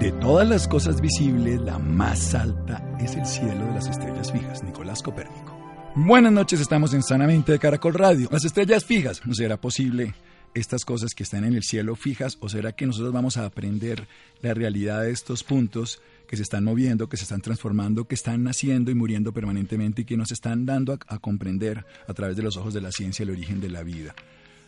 [0.00, 4.62] De todas las cosas visibles, la más alta es el cielo de las estrellas fijas,
[4.62, 5.58] Nicolás Copérnico.
[5.96, 8.28] Buenas noches, estamos en Sanamente de Caracol Radio.
[8.30, 10.14] Las estrellas fijas, ¿no será posible
[10.54, 14.06] estas cosas que están en el cielo fijas o será que nosotros vamos a aprender
[14.40, 18.44] la realidad de estos puntos que se están moviendo, que se están transformando, que están
[18.44, 22.44] naciendo y muriendo permanentemente y que nos están dando a, a comprender a través de
[22.44, 24.14] los ojos de la ciencia el origen de la vida?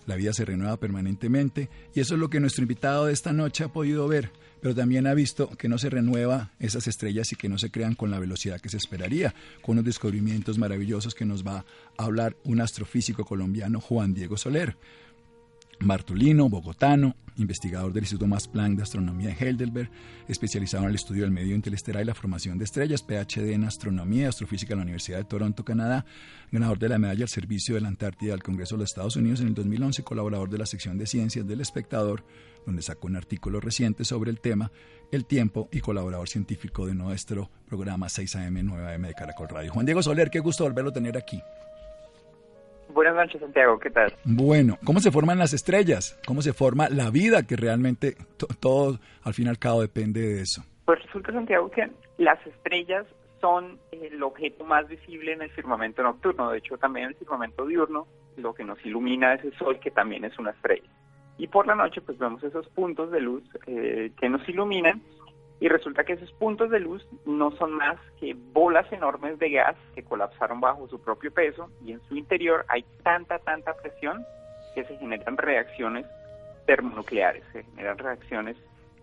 [0.07, 3.63] La vida se renueva permanentemente y eso es lo que nuestro invitado de esta noche
[3.63, 7.49] ha podido ver, pero también ha visto que no se renueva esas estrellas y que
[7.49, 11.47] no se crean con la velocidad que se esperaría, con unos descubrimientos maravillosos que nos
[11.47, 11.65] va
[11.97, 14.77] a hablar un astrofísico colombiano, Juan Diego Soler.
[15.81, 19.91] Martulino, bogotano, investigador del Instituto Max Planck de Astronomía de Heidelberg,
[20.29, 24.25] especializado en el estudio del medio interestelar y la formación de estrellas, PhD en Astronomía
[24.25, 26.05] y Astrofísica en la Universidad de Toronto, Canadá,
[26.53, 29.41] ganador de la medalla al servicio de la Antártida del Congreso de los Estados Unidos
[29.41, 32.25] en el 2011, colaborador de la sección de ciencias del Espectador,
[32.67, 34.71] donde sacó un artículo reciente sobre el tema,
[35.13, 39.73] el tiempo y colaborador científico de nuestro programa 6am 9am de Caracol Radio.
[39.73, 41.43] Juan Diego Soler, qué gusto volverlo a tener aquí.
[42.93, 43.79] Buenas noches, Santiago.
[43.79, 44.13] ¿Qué tal?
[44.25, 46.19] Bueno, ¿cómo se forman las estrellas?
[46.27, 47.47] ¿Cómo se forma la vida?
[47.47, 48.17] Que realmente
[48.59, 50.63] todo, al fin y al cabo, depende de eso.
[50.85, 51.89] Pues resulta, Santiago, que
[52.19, 53.07] las estrellas
[53.41, 56.51] son el objeto más visible en el firmamento nocturno.
[56.51, 58.07] De hecho, también en el firmamento diurno,
[58.37, 60.89] lo que nos ilumina es el sol, que también es una estrella.
[61.41, 65.01] Y por la noche, pues vemos esos puntos de luz eh, que nos iluminan
[65.59, 69.75] y resulta que esos puntos de luz no son más que bolas enormes de gas
[69.95, 74.23] que colapsaron bajo su propio peso y en su interior hay tanta, tanta presión
[74.75, 76.05] que se generan reacciones
[76.67, 78.59] termonucleares, se generan reacciones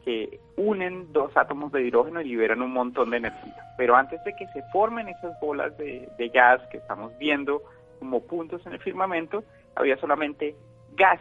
[0.06, 3.56] que unen dos átomos de hidrógeno y liberan un montón de energía.
[3.80, 7.64] Pero antes de que se formen esas bolas de, de gas que estamos viendo
[7.98, 9.44] como puntos en el firmamento,
[9.76, 10.56] había solamente
[10.94, 11.20] gas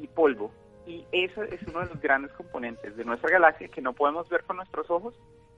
[0.00, 0.50] y polvo
[0.86, 4.44] y eso es uno de los grandes componentes de nuestra galaxia que no podemos ver
[4.44, 5.14] con nuestros ojos,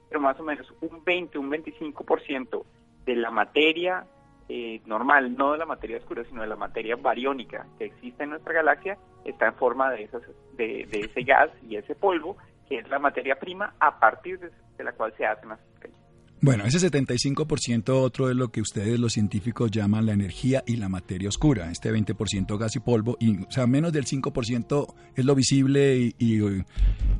[0.09, 2.63] pero más o menos un 20, un 25%
[3.05, 4.05] de la materia
[4.49, 8.31] eh, normal, no de la materia oscura, sino de la materia bariónica que existe en
[8.31, 10.21] nuestra galaxia, está en forma de, esas,
[10.55, 12.37] de, ese gas y ese polvo,
[12.67, 16.02] que es la materia prima a partir de, de la cual se hacen las estrellas.
[16.43, 20.89] Bueno, ese 75% otro es lo que ustedes los científicos llaman la energía y la
[20.89, 25.35] materia oscura, este 20% gas y polvo, y, o sea, menos del 5% es lo
[25.35, 26.41] visible y, y,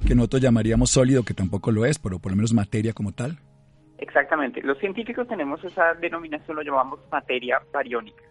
[0.05, 3.39] que nosotros llamaríamos sólido, que tampoco lo es, pero por lo menos materia como tal.
[3.97, 8.23] Exactamente, los científicos tenemos esa denominación, lo llamamos materia bariónica,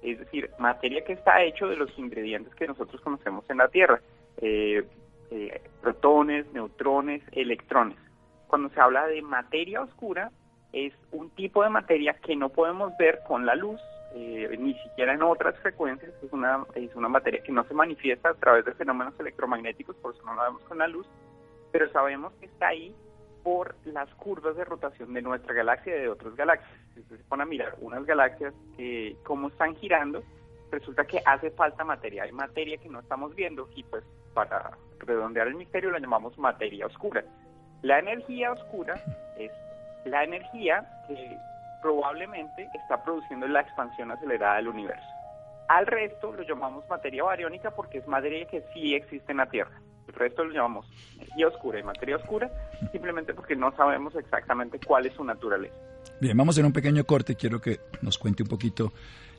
[0.00, 4.00] es decir, materia que está hecho de los ingredientes que nosotros conocemos en la Tierra,
[4.36, 4.86] eh,
[5.32, 8.05] eh, protones, neutrones, electrones
[8.48, 10.30] cuando se habla de materia oscura,
[10.72, 13.80] es un tipo de materia que no podemos ver con la luz,
[14.14, 18.30] eh, ni siquiera en otras frecuencias, es una, es una materia que no se manifiesta
[18.30, 21.06] a través de fenómenos electromagnéticos, por eso no la vemos con la luz,
[21.72, 22.94] pero sabemos que está ahí
[23.42, 26.80] por las curvas de rotación de nuestra galaxia y de otras galaxias.
[26.94, 30.24] Si se pone a mirar unas galaxias, eh, cómo están girando,
[30.70, 34.02] resulta que hace falta materia, hay materia que no estamos viendo y pues
[34.34, 37.24] para redondear el misterio la llamamos materia oscura.
[37.82, 38.94] La energía oscura
[39.38, 39.50] es
[40.04, 41.38] la energía que
[41.82, 45.06] probablemente está produciendo la expansión acelerada del universo.
[45.68, 49.80] Al resto lo llamamos materia bariónica porque es materia que sí existe en la Tierra.
[50.06, 50.86] El resto lo llamamos
[51.16, 52.50] energía oscura y materia oscura
[52.92, 55.74] simplemente porque no sabemos exactamente cuál es su naturaleza.
[56.20, 57.34] Bien, vamos a hacer un pequeño corte.
[57.34, 58.92] Quiero que nos cuente un poquito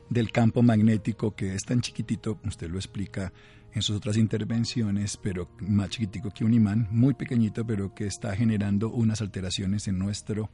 [0.08, 3.32] del campo magnético que es tan chiquitito, usted lo explica
[3.72, 8.34] en sus otras intervenciones, pero más chiquitico que un imán, muy pequeñito, pero que está
[8.34, 10.50] generando unas alteraciones en nuestro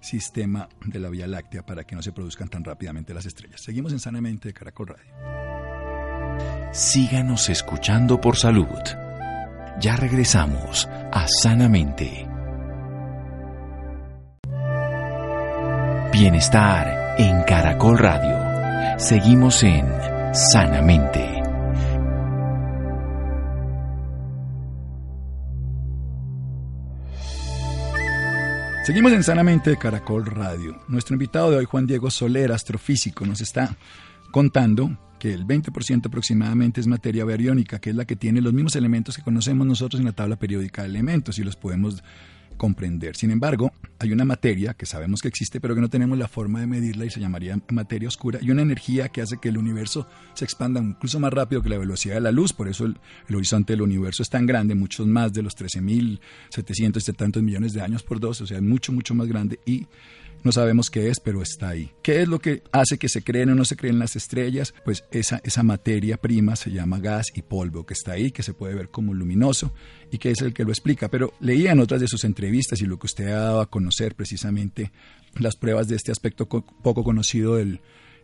[0.00, 3.60] sistema de la Vía Láctea para que no se produzcan tan rápidamente las estrellas.
[3.60, 5.12] Seguimos en Sanamente de Caracol Radio.
[6.72, 8.66] Síganos escuchando por salud.
[9.80, 12.26] Ya regresamos a Sanamente.
[16.12, 18.98] Bienestar en Caracol Radio.
[18.98, 19.86] Seguimos en
[20.32, 21.37] Sanamente.
[28.88, 30.80] Seguimos en Sanamente de Caracol Radio.
[30.88, 33.76] Nuestro invitado de hoy, Juan Diego Soler, astrofísico, nos está
[34.30, 38.76] contando que el 20% aproximadamente es materia bariónica, que es la que tiene los mismos
[38.76, 42.02] elementos que conocemos nosotros en la tabla periódica de elementos y los podemos
[42.58, 43.16] comprender.
[43.16, 46.60] Sin embargo, hay una materia que sabemos que existe, pero que no tenemos la forma
[46.60, 50.06] de medirla y se llamaría materia oscura, y una energía que hace que el universo
[50.34, 52.98] se expanda incluso más rápido que la velocidad de la luz, por eso el,
[53.34, 58.20] horizonte del universo es tan grande, muchos más de los 13.770 millones de años por
[58.20, 59.86] dos, o sea, mucho, mucho más grande, y
[60.44, 61.90] no sabemos qué es, pero está ahí.
[62.02, 64.74] ¿Qué es lo que hace que se creen o no se creen las estrellas?
[64.84, 68.54] Pues esa, esa materia prima se llama gas y polvo que está ahí, que se
[68.54, 69.72] puede ver como luminoso
[70.10, 71.08] y que es el que lo explica.
[71.08, 74.14] Pero leía en otras de sus entrevistas y lo que usted ha dado a conocer
[74.14, 74.92] precisamente
[75.38, 77.80] las pruebas de este aspecto poco conocido del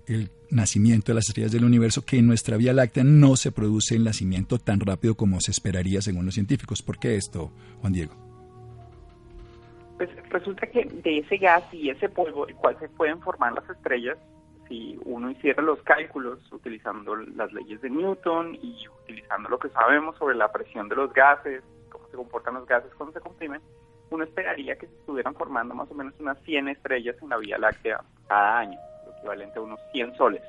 [0.07, 3.95] el nacimiento de las estrellas del universo, que en nuestra Vía Láctea no se produce
[3.97, 6.83] el nacimiento tan rápido como se esperaría según los científicos.
[6.83, 8.34] ¿Por qué esto, Juan Diego?
[9.96, 13.69] Pues resulta que de ese gas y ese polvo, el cual se pueden formar las
[13.70, 14.19] estrellas,
[14.69, 20.17] si uno hiciera los cálculos utilizando las leyes de Newton y utilizando lo que sabemos
[20.17, 23.61] sobre la presión de los gases, cómo se comportan los gases cuando se comprimen,
[24.11, 27.58] uno esperaría que se estuvieran formando más o menos unas 100 estrellas en la Vía
[27.58, 30.43] Láctea cada año, lo equivalente a unos 100 soles.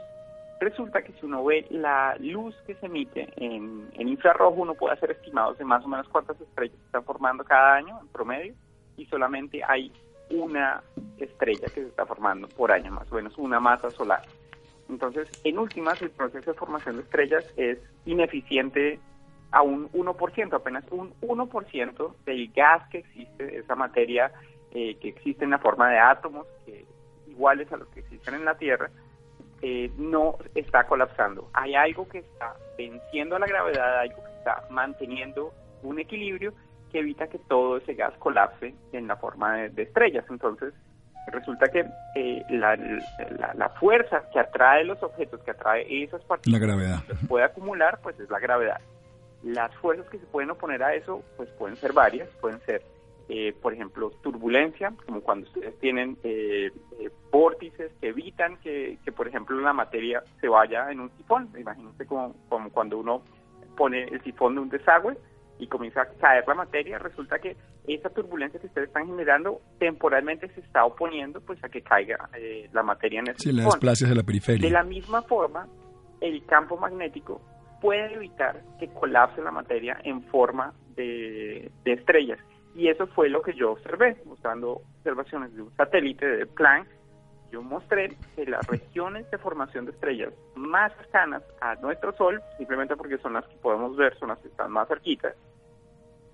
[0.60, 5.12] Resulta que si uno ve la luz que se emite en, infrarrojo, uno puede hacer
[5.12, 8.54] estimados de más o menos cuántas estrellas se están formando cada año en promedio
[8.98, 9.92] y solamente hay
[10.30, 10.82] una
[11.18, 14.22] estrella que se está formando por año, más o menos una masa solar.
[14.90, 19.00] Entonces, en últimas, el proceso de formación de estrellas es ineficiente
[19.52, 24.32] a un 1%, apenas un 1% del gas que existe, esa materia
[24.72, 26.46] eh, que existe en la forma de átomos,
[27.28, 28.90] iguales a los que existen en la Tierra,
[29.62, 31.50] eh, no está colapsando.
[31.54, 35.54] Hay algo que está venciendo a la gravedad, algo que está manteniendo
[35.84, 36.54] un equilibrio
[36.96, 40.24] que evita que todo ese gas colapse en la forma de, estrellas.
[40.30, 40.74] Entonces,
[41.28, 42.78] resulta que eh, la,
[43.54, 47.00] la, fuerza que atrae los objetos, que atrae esas partículas, la gravedad.
[47.28, 48.80] puede acumular, pues es la gravedad.
[49.44, 52.82] Las fuerzas que se pueden oponer a eso, pues pueden ser varias, pueden ser,
[53.28, 56.72] eh, por ejemplo, turbulencia, como cuando ustedes tienen eh,
[57.30, 61.50] vórtices que evitan que, que, por ejemplo, la materia se vaya en un sifón.
[61.60, 63.22] Imagínense como, como cuando uno
[63.76, 65.18] pone el sifón de un desagüe,
[65.60, 67.56] y comienza a caer la materia, resulta que
[67.88, 72.70] esa turbulencia que ustedes están generando temporalmente se está oponiendo pues a que caiga eh,
[72.74, 74.68] la materia en ese Sí, la desplaces de la periferia.
[74.68, 75.68] De la misma forma,
[76.22, 77.42] el campo magnético
[77.82, 82.40] puede evitar que colapse la materia en forma de, de estrellas.
[82.76, 86.88] Y eso fue lo que yo observé, mostrando observaciones de un satélite de Planck
[87.56, 92.96] yo mostré que las regiones de formación de estrellas más cercanas a nuestro Sol, simplemente
[92.96, 95.36] porque son las que podemos ver, son las que están más cerquitas,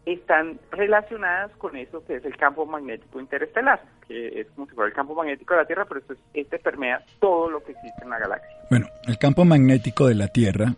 [0.05, 4.89] están relacionadas con eso que es el campo magnético interestelar, que es como si fuera
[4.89, 8.09] el campo magnético de la Tierra, pero esto este permea todo lo que existe en
[8.09, 8.49] la galaxia.
[8.69, 10.73] Bueno, el campo magnético de la Tierra,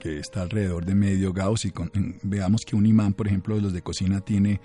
[0.00, 1.72] que está alrededor de medio Gauss, y
[2.22, 4.60] veamos que un imán, por ejemplo, de los de cocina tiene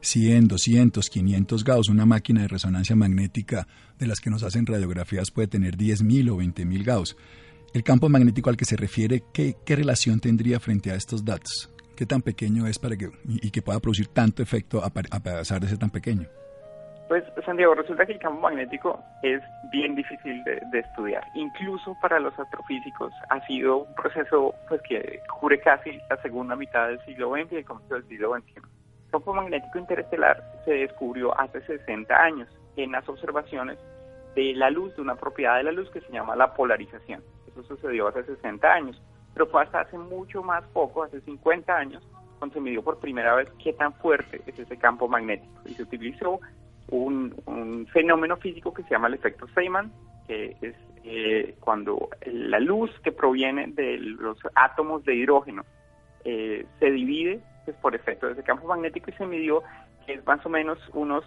[0.00, 1.88] 100, 200, 500 Gauss.
[1.88, 3.66] Una máquina de resonancia magnética
[3.98, 7.16] de las que nos hacen radiografías puede tener 10.000 o 20.000 Gauss.
[7.74, 11.70] El campo magnético al que se refiere, ¿qué, ¿qué, relación tendría frente a estos datos?
[11.96, 15.68] ¿Qué tan pequeño es para que, y, que pueda producir tanto efecto a, pesar de
[15.68, 16.28] ser tan pequeño?
[17.08, 21.24] Pues, Santiago, resulta que el campo magnético es bien difícil de, estudiar.
[21.34, 26.88] Incluso para los astrofísicos ha sido un proceso pues que cubre casi la segunda mitad
[26.88, 28.60] del siglo XX y el comienzo del siglo XXI
[29.16, 33.78] campo magnético interestelar se descubrió hace 60 años en las observaciones
[34.34, 37.22] de la luz, de una propiedad de la luz que se llama la polarización.
[37.48, 39.00] Eso sucedió hace 60 años,
[39.36, 42.02] pero fue hasta hace mucho más poco, hace 50 años,
[42.38, 45.60] cuando se midió por primera vez qué tan fuerte es ese campo magnético.
[45.66, 46.40] Y se utilizó
[46.88, 49.92] un, fenómeno físico que se llama el efecto Feynman,
[50.26, 50.74] que es
[51.04, 55.66] eh, cuando la luz que proviene de los átomos de hidrógeno
[56.24, 59.62] eh, se divide pues, por efecto de ese campo magnético y se midió
[60.06, 61.24] que es más o menos unos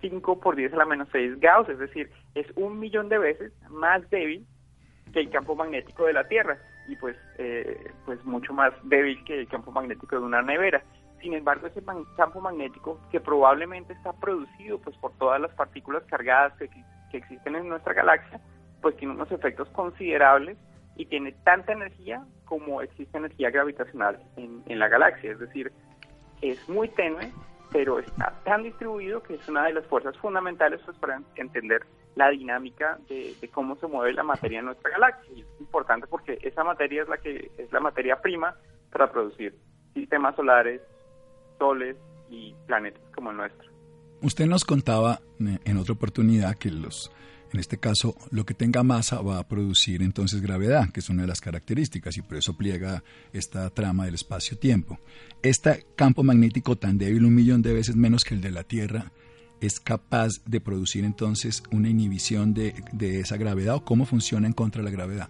[0.00, 3.52] 5 por 10 a la menos 6 Gauss, es decir, es un millón de veces
[3.68, 4.46] más débil
[5.16, 6.58] que el campo magnético de la Tierra
[6.88, 7.16] y pues,
[8.04, 10.82] pues mucho más débil que el campo magnético de una nevera.
[11.22, 11.82] Sin embargo, ese
[12.18, 16.68] campo magnético que probablemente está producido pues por todas las partículas cargadas que,
[17.10, 18.38] que existen en nuestra galaxia,
[18.82, 20.58] pues tiene unos efectos considerables
[20.96, 25.32] y tiene tanta energía como existe energía gravitacional en, en la galaxia.
[25.32, 25.72] Es decir,
[26.42, 27.32] es muy tenue,
[27.72, 32.30] pero está tan distribuido que es una de las fuerzas fundamentales pues, para entender la
[32.30, 35.32] dinámica de, cómo se mueve la materia en nuestra galaxia.
[35.32, 38.56] Es importante porque esa materia es la que es la materia prima
[38.90, 39.54] para producir
[39.94, 40.80] sistemas solares,
[41.58, 41.96] soles
[42.30, 43.70] y planetas como el nuestro.
[44.22, 47.12] Usted nos contaba eh, en otra oportunidad que los,
[47.52, 51.22] en este caso, lo que tenga masa va a producir entonces gravedad, que es una
[51.22, 53.04] de las características, y por eso pliega
[53.34, 54.98] esta trama del espacio-tiempo.
[55.42, 59.12] Este campo magnético tan débil, un millón de veces menos que el de la Tierra,
[59.60, 64.52] es capaz de producir entonces una inhibición de, de esa gravedad o cómo funciona en
[64.52, 65.28] contra de la gravedad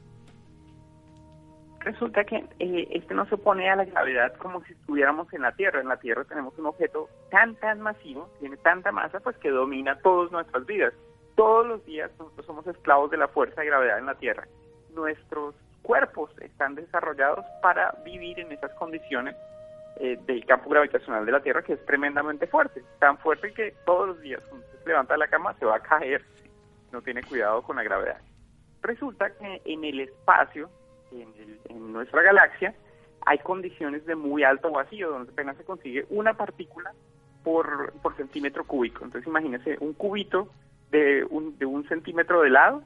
[1.86, 5.52] resulta que eh, este no se opone a la gravedad como si estuviéramos en la
[5.52, 5.80] Tierra.
[5.80, 9.96] En la Tierra tenemos un objeto tan, tan masivo, tiene tanta masa, pues que domina
[10.00, 10.92] todas nuestras vidas.
[11.36, 14.48] Todos los días nosotros somos esclavos de la fuerza de gravedad en la Tierra.
[14.94, 19.36] Nuestros cuerpos están desarrollados para vivir en esas condiciones
[19.98, 22.82] eh, del campo gravitacional de la Tierra, que es tremendamente fuerte.
[22.98, 26.22] Tan fuerte que todos los días cuando se levanta la cama se va a caer.
[26.92, 28.20] No tiene cuidado con la gravedad.
[28.82, 30.68] Resulta que en el espacio
[31.10, 32.74] en, nuestra galaxia
[33.24, 36.92] hay condiciones de muy alto vacío, donde apenas se consigue una partícula
[37.42, 39.04] por, por centímetro cúbico.
[39.04, 40.50] Entonces imagínese un cubito
[40.90, 42.82] de un, de un centímetro de lado,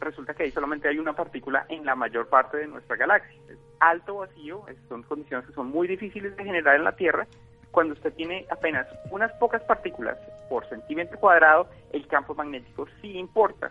[0.00, 3.40] resulta que ahí solamente hay una partícula en la mayor parte de nuestra galaxia.
[3.48, 7.26] Es alto vacío, son condiciones que son muy difíciles de generar en la Tierra.
[7.70, 10.18] Cuando usted tiene apenas unas pocas partículas
[10.48, 13.70] por centímetro cuadrado, el campo magnético sí importa.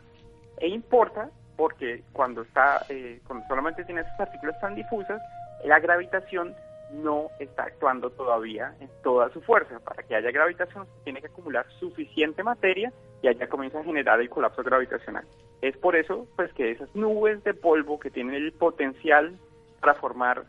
[0.58, 5.22] E importa porque cuando está eh, cuando solamente tiene esas partículas tan difusas,
[5.64, 6.56] la gravitación
[6.92, 9.80] no está actuando todavía en toda su fuerza.
[9.80, 14.30] Para que haya gravitación tiene que acumular suficiente materia y allá comienza a generar el
[14.30, 15.26] colapso gravitacional.
[15.62, 19.38] Es por eso pues que esas nubes de polvo que tienen el potencial
[19.80, 20.46] para formar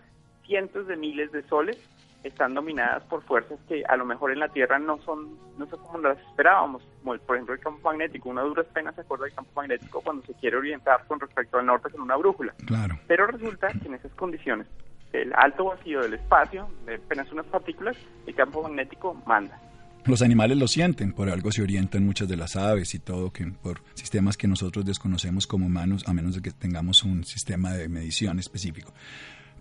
[0.47, 1.79] cientos de miles de soles
[2.25, 5.81] están dominadas por fuerzas que a lo mejor en la Tierra no son no son
[5.81, 8.29] como las esperábamos, como por ejemplo el campo magnético.
[8.29, 11.67] Una dura pena se acuerda del campo magnético cuando se quiere orientar con respecto al
[11.67, 12.55] norte con una brújula.
[12.67, 12.97] Claro.
[13.07, 14.67] Pero resulta que en esas condiciones,
[15.13, 19.61] el alto vacío del espacio, de apenas unas partículas, el campo magnético manda.
[20.05, 23.47] Los animales lo sienten, por algo se orientan muchas de las aves y todo, que
[23.47, 27.89] por sistemas que nosotros desconocemos como humanos, a menos de que tengamos un sistema de
[27.89, 28.93] medición específico.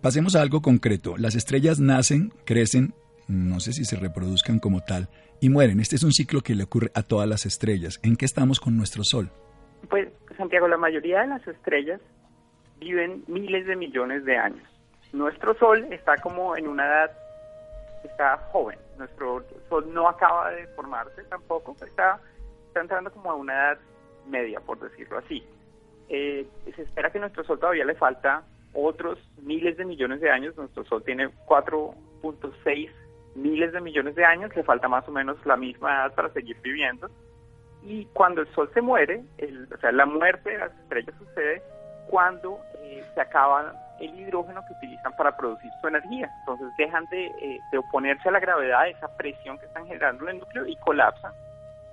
[0.00, 1.16] Pasemos a algo concreto.
[1.16, 2.92] Las estrellas nacen, crecen,
[3.28, 5.08] no sé si se reproduzcan como tal,
[5.40, 5.78] y mueren.
[5.78, 8.00] Este es un ciclo que le ocurre a todas las estrellas.
[8.02, 9.30] ¿En qué estamos con nuestro Sol?
[9.88, 12.00] Pues, Santiago, la mayoría de las estrellas
[12.80, 14.68] viven miles de millones de años.
[15.12, 17.10] Nuestro Sol está como en una edad,
[18.02, 18.78] está joven.
[18.98, 22.20] Nuestro Sol no acaba de formarse tampoco, está,
[22.68, 23.78] está entrando como a una edad
[24.26, 25.44] media, por decirlo así.
[26.08, 26.46] Eh,
[26.76, 28.44] se espera que nuestro Sol todavía le falta
[28.74, 30.56] otros miles de millones de años.
[30.56, 32.90] Nuestro Sol tiene 4.6
[33.34, 36.58] miles de millones de años, le falta más o menos la misma edad para seguir
[36.62, 37.08] viviendo.
[37.82, 41.62] Y cuando el Sol se muere, el, o sea, la muerte de las estrellas sucede
[42.08, 46.30] cuando eh, se acaba el hidrógeno que utilizan para producir su energía.
[46.40, 50.36] Entonces dejan de, eh, de oponerse a la gravedad, esa presión que están generando en
[50.36, 51.32] el núcleo y colapsan.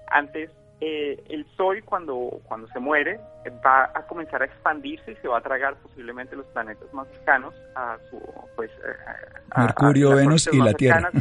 [0.08, 0.50] Antes
[0.82, 3.20] eh, el Sol cuando, cuando se muere
[3.66, 7.54] va a comenzar a expandirse y se va a tragar posiblemente los planetas más cercanos
[7.76, 8.20] a su
[8.56, 8.72] pues
[9.58, 11.12] Mercurio, Venus y la Tierra.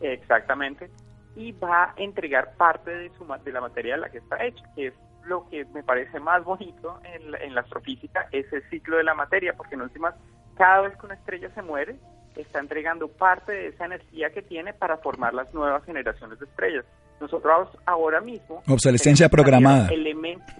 [0.00, 0.90] Exactamente.
[1.36, 4.62] Y va a entregar parte de su de la materia de la que está hecha,
[4.76, 4.94] que es
[5.26, 9.04] lo que me parece más bonito en la, en la astrofísica, es el ciclo de
[9.04, 10.14] la materia, porque en últimas,
[10.56, 11.96] cada vez que una estrella se muere,
[12.36, 16.84] está entregando parte de esa energía que tiene para formar las nuevas generaciones de estrellas.
[17.20, 18.62] Nosotros ahora mismo...
[18.68, 19.88] Obsolescencia programada.
[19.88, 20.54] Elementos,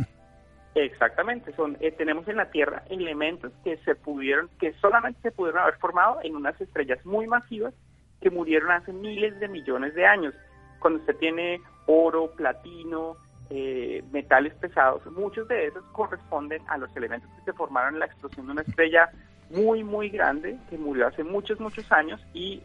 [0.75, 5.63] exactamente, son eh, tenemos en la Tierra elementos que se pudieron, que solamente se pudieron
[5.63, 7.75] haber formado en unas estrellas muy masivas
[8.21, 10.35] que murieron hace miles de millones de años.
[10.81, 13.17] Cuando usted tiene oro, platino,
[13.51, 18.07] eh, metales pesados, muchos de esos corresponden a los elementos que se formaron en la
[18.07, 19.11] explosión de una estrella
[19.51, 22.63] muy, muy grande que murió hace muchos, muchos años y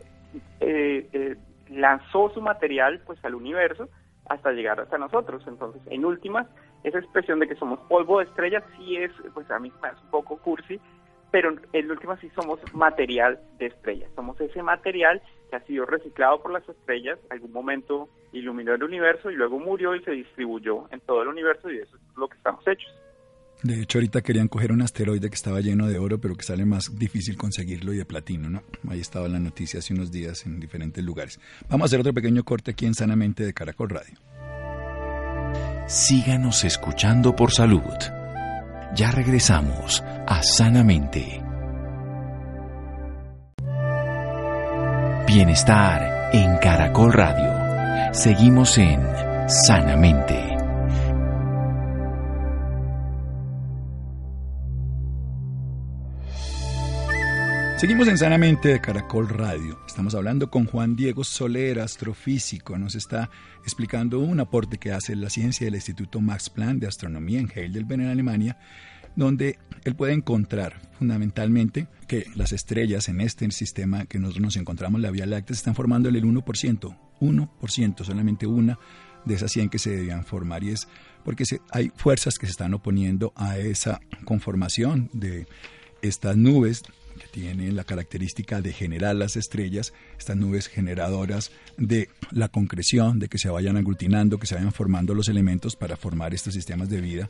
[0.60, 1.36] eh, eh
[1.70, 3.90] lanzó su material pues al universo
[4.28, 5.44] hasta llegar hasta nosotros.
[5.48, 6.48] Entonces, en últimas,
[6.84, 10.10] esa expresión de que somos polvo de estrellas sí es, pues a mí me un
[10.10, 10.80] poco cursi,
[11.32, 16.42] pero en última sí somos material de estrellas, somos ese material que ha sido reciclado
[16.42, 21.00] por las estrellas, algún momento iluminó el universo y luego murió y se distribuyó en
[21.02, 22.92] todo el universo y eso es lo que estamos hechos.
[23.62, 26.66] De hecho, ahorita querían coger un asteroide que estaba lleno de oro, pero que sale
[26.66, 28.64] más difícil conseguirlo y de platino, ¿no?
[28.90, 31.40] Ahí estaba la noticia hace unos días en diferentes lugares.
[31.68, 34.18] Vamos a hacer otro pequeño corte aquí en Sanamente de Caracol Radio.
[35.88, 37.82] Síganos escuchando por salud.
[38.96, 41.49] Ya regresamos a Sanamente.
[45.32, 48.14] Bienestar en Caracol Radio.
[48.16, 49.00] Seguimos en
[49.48, 50.58] Sanamente.
[57.78, 59.80] Seguimos en Sanamente de Caracol Radio.
[59.86, 62.80] Estamos hablando con Juan Diego Soler, astrofísico.
[62.80, 63.30] Nos está
[63.62, 68.02] explicando un aporte que hace la ciencia del Instituto Max Planck de Astronomía en Heidelberg,
[68.02, 68.58] en Alemania,
[69.16, 75.02] donde él puede encontrar fundamentalmente que las estrellas en este sistema que nosotros nos encontramos,
[75.02, 76.98] la Vía Láctea, están formando el 1%.
[77.22, 78.80] 1%, solamente una
[79.26, 80.64] de esas 100 que se debían formar.
[80.64, 80.88] Y es
[81.24, 85.48] porque hay fuerzas que se están oponiendo a esa conformación de
[86.02, 86.84] estas nubes
[87.20, 93.28] que tienen la característica de generar las estrellas, estas nubes generadoras de la concreción, de
[93.28, 97.02] que se vayan aglutinando, que se vayan formando los elementos para formar estos sistemas de
[97.02, 97.30] vida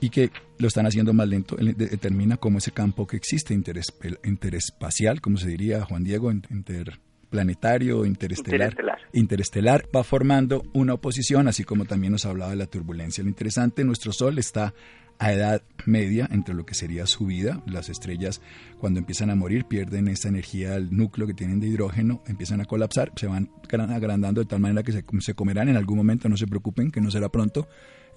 [0.00, 5.36] y que lo están haciendo más lento, determina cómo ese campo que existe interespacial, como
[5.36, 12.12] se diría Juan Diego, interplanetario, interestelar, interestelar, interestelar, va formando una oposición, así como también
[12.12, 13.22] nos hablaba de la turbulencia.
[13.22, 14.74] Lo interesante, nuestro Sol está
[15.20, 17.62] a edad media entre lo que sería su vida.
[17.66, 18.40] Las estrellas
[18.78, 22.64] cuando empiezan a morir pierden esa energía, el núcleo que tienen de hidrógeno, empiezan a
[22.64, 26.46] colapsar, se van agrandando de tal manera que se, comerán en algún momento, no se
[26.46, 27.68] preocupen, que no será pronto,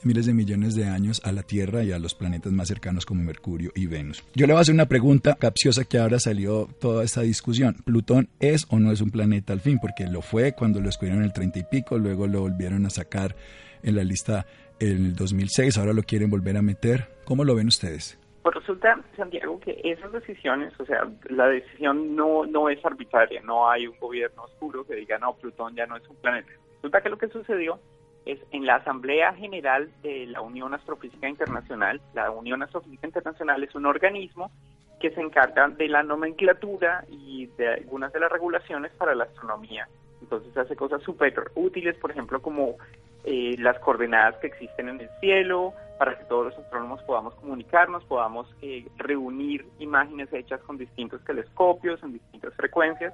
[0.05, 3.23] miles de millones de años a la Tierra y a los planetas más cercanos como
[3.23, 4.23] Mercurio y Venus.
[4.35, 7.75] Yo le voy a hacer una pregunta capciosa que ahora salió toda esta discusión.
[7.85, 9.79] ¿Plutón es o no es un planeta al fin?
[9.79, 12.89] Porque lo fue cuando lo descubrieron en el 30 y pico, luego lo volvieron a
[12.89, 13.35] sacar
[13.81, 14.45] en la lista
[14.79, 17.07] en el 2006, ahora lo quieren volver a meter.
[17.25, 18.19] ¿Cómo lo ven ustedes?
[18.41, 23.69] Pues resulta, Santiago, que esas decisiones, o sea, la decisión no, no es arbitraria, no
[23.69, 26.51] hay un gobierno oscuro que diga, no, Plutón ya no es un planeta.
[26.75, 27.79] Resulta que lo que sucedió
[28.25, 33.75] es en la Asamblea General de la Unión Astrofísica Internacional, la Unión Astrofísica Internacional es
[33.75, 34.51] un organismo
[34.99, 39.87] que se encarga de la nomenclatura y de algunas de las regulaciones para la astronomía.
[40.21, 42.77] Entonces hace cosas súper útiles, por ejemplo, como
[43.25, 48.03] eh, las coordenadas que existen en el cielo, para que todos los astrónomos podamos comunicarnos,
[48.05, 53.13] podamos eh, reunir imágenes hechas con distintos telescopios en distintas frecuencias.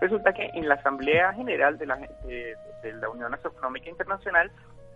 [0.00, 4.50] Resulta que en la Asamblea General de la, de, la Unión Astronómica Internacional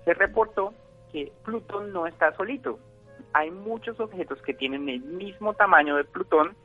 [0.05, 0.75] se reportó
[1.13, 2.79] que Plutón no está solito.
[3.33, 6.57] Hay muchos objetos que tienen el mismo tamaño de Plutón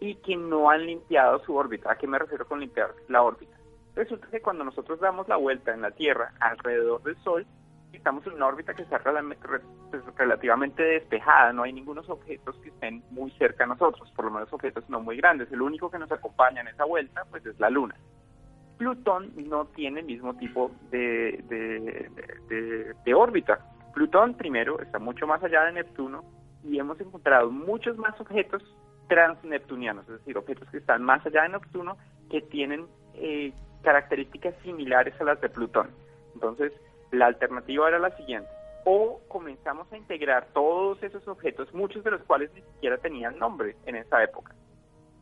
[0.00, 1.92] y que no han limpiado su órbita.
[1.92, 3.56] ¿A qué me refiero con limpiar la órbita?
[3.94, 7.46] Resulta que cuando nosotros damos la vuelta en la Tierra alrededor del Sol,
[7.92, 13.02] estamos en una órbita que está pues, relativamente despejada, no hay ningunos objetos que estén
[13.10, 15.50] muy cerca a nosotros, por lo menos objetos no muy grandes.
[15.52, 17.96] El único que nos acompaña en esa vuelta pues es la Luna.
[18.76, 21.42] Plutón no tiene el mismo tipo de,
[23.14, 23.58] órbita.
[23.92, 26.24] Plutón, primero, está mucho más allá de Neptuno
[26.64, 28.62] y hemos encontrado muchos más objetos
[29.08, 31.96] transneptunianos, es decir, objetos que están más allá de Neptuno
[32.30, 35.90] que tienen eh, características similares a las de Plutón.
[36.34, 36.72] Entonces,
[37.12, 38.48] la alternativa era la siguiente.
[38.84, 43.76] O comenzamos a integrar todos esos objetos, muchos de los cuales ni siquiera tenían nombre
[43.86, 44.54] en esa época.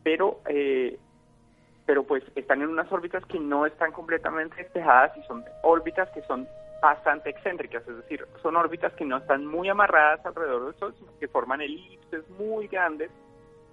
[0.03, 0.99] Pero, eh,
[1.85, 6.21] pero pues están en unas órbitas que no están completamente despejadas y son órbitas que
[6.23, 6.47] son
[6.81, 11.17] bastante excéntricas, es decir, son órbitas que no están muy amarradas alrededor del Sol, sino
[11.17, 13.09] que forman elipses muy grandes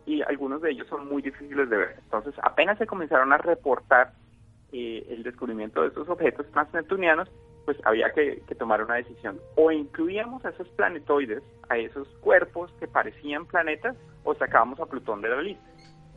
[0.07, 1.97] y algunos de ellos son muy difíciles de ver.
[2.05, 4.13] Entonces, apenas se comenzaron a reportar
[4.73, 7.29] eh, el descubrimiento de estos objetos transneptunianos,
[7.65, 9.41] pues había que, tomar una decisión.
[9.57, 15.21] O incluíamos a esos planetoides, a esos cuerpos que parecían planetas, o sacábamos a Plutón
[15.21, 15.70] de la lista.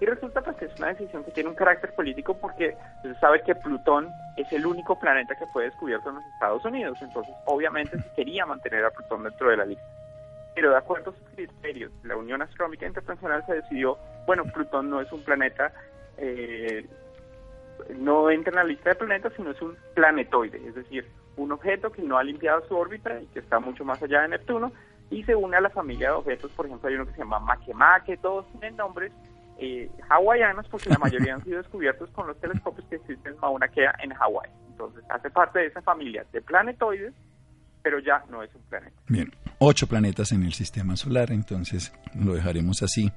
[0.03, 3.41] Y resulta pues, que es una decisión que tiene un carácter político porque se sabe
[3.41, 6.97] que Plutón es el único planeta que fue descubierto en los Estados Unidos.
[7.01, 9.85] Entonces, obviamente, se quería mantener a Plutón dentro de la lista.
[10.55, 14.99] Pero de acuerdo a sus criterios, la Unión Astronómica Internacional se decidió, bueno, Plutón no
[14.99, 15.71] es un planeta
[16.17, 16.85] eh,
[17.95, 21.93] no entra en la lista de planetas, sino es un planetoide, es decir, un objeto
[21.93, 24.73] que no ha limpiado su órbita y que está mucho más allá de Neptuno
[25.09, 27.39] y se une a la familia de objetos, por ejemplo, hay uno que se llama
[27.39, 29.13] Makemake, todos tienen nombres
[29.63, 33.67] eh, hawaianos porque la mayoría han sido descubiertos con los telescopios que existen en Mauna
[33.67, 34.49] Kea en Hawái.
[34.69, 37.13] Entonces, hace parte de esa familia de planetoides
[37.83, 38.95] pero ya no es un planeta.
[39.07, 43.11] Bien, ocho planetas en el sistema solar, entonces lo dejaremos así.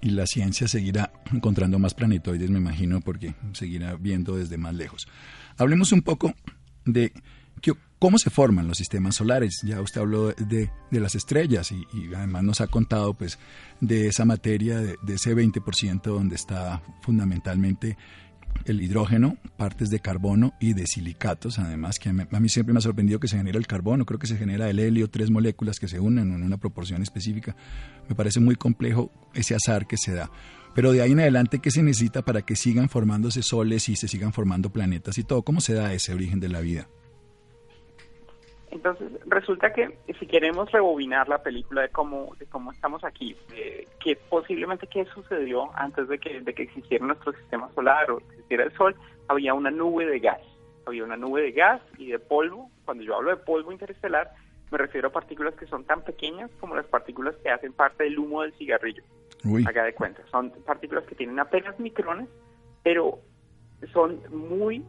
[0.00, 5.08] Y la ciencia seguirá encontrando más planetoides, me imagino, porque seguirá viendo desde más lejos.
[5.58, 6.32] Hablemos un poco
[6.84, 7.12] de
[7.98, 9.60] cómo se forman los sistemas solares.
[9.62, 13.38] Ya usted habló de, las estrellas y, además nos ha contado pues
[13.80, 17.96] de esa materia, de, de ese 20% donde está fundamentalmente
[18.64, 22.82] el hidrógeno, partes de carbono y de silicatos, además, que a mí, siempre me ha
[22.82, 25.88] sorprendido que se genera el carbono, creo que se genera el helio, tres moléculas que
[25.88, 27.54] se unen en una proporción específica.
[28.08, 30.30] Me parece muy complejo ese azar que se da.
[30.74, 34.08] Pero de ahí en adelante, ¿qué se necesita para que sigan formándose soles y se
[34.08, 35.42] sigan formando planetas y todo?
[35.42, 36.88] ¿Cómo se da ese origen de la vida?
[38.86, 43.36] Entonces, resulta que si queremos rebobinar la película de cómo, de cómo estamos aquí,
[43.98, 48.62] que posiblemente qué sucedió antes de que, de que existiera nuestro sistema solar o existiera
[48.62, 48.94] el Sol,
[49.26, 50.40] había una nube de gas.
[50.86, 52.70] Había una nube de gas y de polvo.
[52.84, 54.30] Cuando yo hablo de polvo interestelar,
[54.70, 58.20] me refiero a partículas que son tan pequeñas como las partículas que hacen parte del
[58.20, 59.02] humo del cigarrillo.
[59.66, 60.22] Haga de cuenta.
[60.30, 62.28] Son partículas que tienen apenas micrones,
[62.84, 63.18] pero
[63.92, 64.84] son muy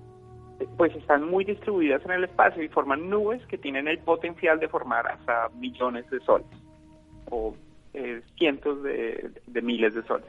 [0.78, 4.68] pues están muy distribuidas en el espacio y forman nubes que tienen el potencial de
[4.68, 6.48] formar hasta millones de soles
[7.30, 7.56] o
[7.94, 10.28] eh, cientos de, miles de soles.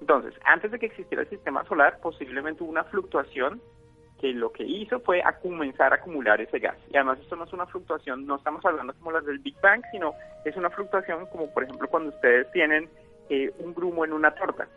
[0.00, 3.60] Entonces, antes de que existiera el sistema solar, posiblemente hubo una fluctuación
[4.20, 6.76] que lo que hizo fue a comenzar a acumular ese gas.
[6.90, 9.82] Y además esto no es una fluctuación, no estamos hablando como las del Big Bang,
[9.92, 10.14] sino
[10.44, 12.88] es una fluctuación como por ejemplo cuando ustedes tienen
[13.30, 14.68] eh, un grumo en una torta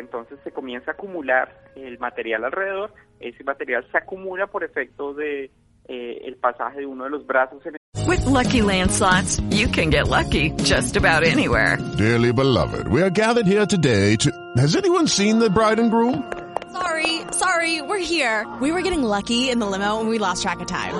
[0.00, 5.50] entonces se comienza a acumular el material alrededor, ese material se acumula por efecto de
[5.88, 7.76] eh, el pasaje de uno de los brazos en
[8.06, 11.78] With lucky landslots, you can get lucky just about anywhere.
[11.96, 16.30] Dearly beloved, we are gathered here today to Has anyone seen the bride and groom?
[16.72, 18.46] Sorry, sorry, we're here.
[18.60, 20.94] We were getting lucky in the limo and we lost track of time.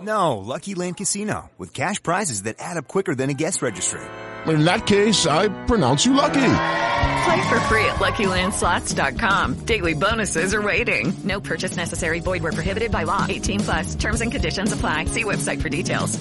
[0.00, 4.00] No, Lucky Land Casino with cash prizes that add up quicker than a guest registry.
[4.46, 6.88] In that case, I pronounce you lucky.
[7.24, 9.66] Play for free at LuckyLandSlots.com.
[9.66, 11.12] Daily bonuses are waiting.
[11.24, 12.20] No purchase necessary.
[12.20, 13.26] Void where prohibited by law.
[13.28, 13.94] 18 plus.
[13.94, 15.06] Terms and conditions apply.
[15.06, 16.18] See website for details.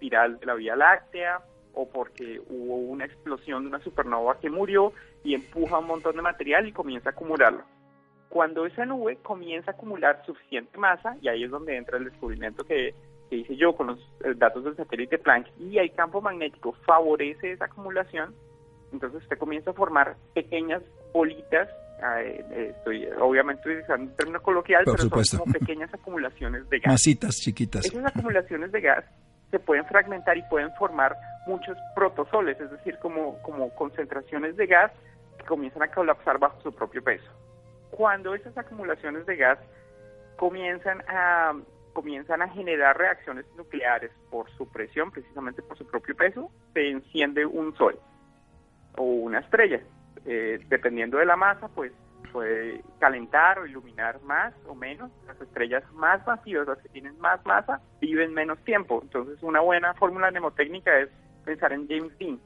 [0.00, 1.42] De la Vía Láctea
[1.74, 6.22] o porque hubo una explosión de una supernova que murió y empuja un montón de
[6.22, 7.62] material y comienza a acumularlo.
[8.28, 12.64] Cuando esa nube comienza a acumular suficiente masa, y ahí es donde entra el descubrimiento
[12.64, 12.94] que,
[13.30, 17.52] que hice yo con los eh, datos del satélite Planck, y el campo magnético favorece
[17.52, 18.34] esa acumulación,
[18.92, 21.68] entonces usted comienza a formar pequeñas bolitas,
[22.20, 26.92] eh, eh, estoy obviamente utilizando un término coloquial, pero son como pequeñas acumulaciones de gas.
[26.92, 27.84] Masitas chiquitas.
[27.86, 29.04] Esas acumulaciones de gas
[29.50, 34.92] se pueden fragmentar y pueden formar muchos protosoles, es decir, como, como concentraciones de gas
[35.38, 37.26] que comienzan a colapsar bajo su propio peso.
[37.90, 39.58] Cuando esas acumulaciones de gas
[40.36, 41.54] comienzan a
[41.94, 47.44] comienzan a generar reacciones nucleares por su presión, precisamente por su propio peso, se enciende
[47.44, 47.98] un sol
[48.98, 49.80] o una estrella.
[50.26, 51.92] Eh, dependiendo de la masa, pues
[52.32, 55.10] puede calentar o iluminar más o menos.
[55.26, 59.00] Las estrellas más masivas, las que tienen más masa, viven menos tiempo.
[59.02, 61.08] Entonces, una buena fórmula mnemotécnica es
[61.44, 62.38] pensar en James Dean.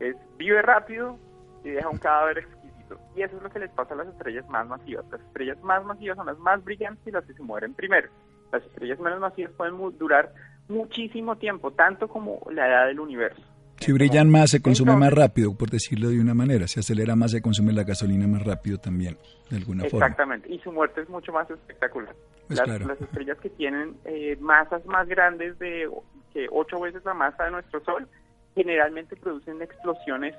[0.00, 1.18] Es vive rápido
[1.64, 2.98] y deja un cadáver exquisito.
[3.14, 5.04] Y eso es lo que les pasa a las estrellas más masivas.
[5.10, 8.08] Las estrellas más masivas son las más brillantes y las que se mueren primero.
[8.52, 10.32] Las estrellas menos masivas pueden durar
[10.68, 13.42] muchísimo tiempo, tanto como la edad del universo.
[13.78, 16.66] Si brillan más, se consume más rápido, por decirlo de una manera.
[16.66, 19.16] Si acelera más, se consume la gasolina más rápido también,
[19.50, 20.06] de alguna forma.
[20.06, 22.14] Exactamente, y su muerte es mucho más espectacular.
[22.46, 25.88] Pues las, estrellas que tienen eh, masas más grandes de
[26.32, 28.08] que ocho veces la masa de nuestro Sol,
[28.54, 30.34] generalmente producen explosiones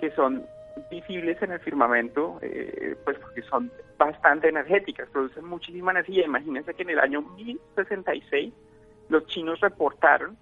[0.00, 0.44] que son
[0.90, 6.24] visibles en el firmamento, eh, pues porque son bastante energéticas, producen muchísima energía.
[6.24, 8.52] Imagínense que en el año 1066
[9.08, 10.36] los chinos reportaron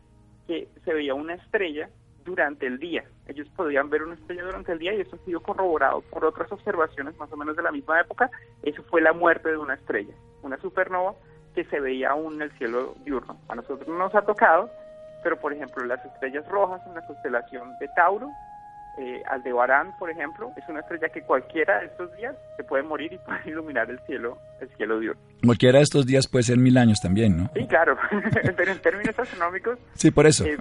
[0.47, 1.89] que se veía una estrella
[2.29, 3.05] durante el día.
[3.27, 6.53] Ellos podían ver una estrella durante el día y eso ha sido corroborado por otras
[6.53, 8.31] observaciones más o menos de la misma época.
[8.63, 11.15] Eso fue la muerte de una estrella, una supernova
[11.55, 13.39] que se veía aún en el cielo diurno.
[13.49, 14.71] A nosotros no nos ha tocado,
[15.23, 18.29] pero por ejemplo las estrellas rojas en la constelación de Tauro
[18.99, 23.13] eh, Aldebarán, por ejemplo, es una estrella que cualquiera de estos días se puede morir
[23.13, 25.23] y puede iluminar el cielo, el cielo diurno.
[25.45, 27.51] Cualquiera de estos días puede ser mil años también, ¿no?
[27.55, 27.97] Sí, claro,
[28.57, 29.79] pero en términos astronómicos...
[29.95, 30.45] Sí, por eso.
[30.45, 30.59] Eh,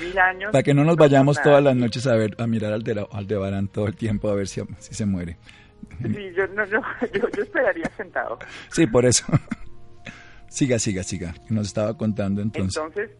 [0.00, 0.52] mil años...
[0.52, 3.86] Para que no nos vayamos todas las noches a ver, a mirar al Aldebarán todo
[3.86, 5.38] el tiempo a ver si, si se muere.
[6.02, 6.80] Sí, yo, no, yo,
[7.14, 8.38] yo, esperaría sentado.
[8.70, 9.24] Sí, por eso.
[10.48, 11.34] siga, siga, siga.
[11.48, 12.76] Nos estaba contando entonces.
[12.76, 13.10] Entonces,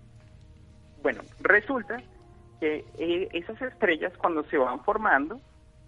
[1.02, 2.02] bueno, resulta
[2.60, 5.40] que eh, esas estrellas cuando se van formando,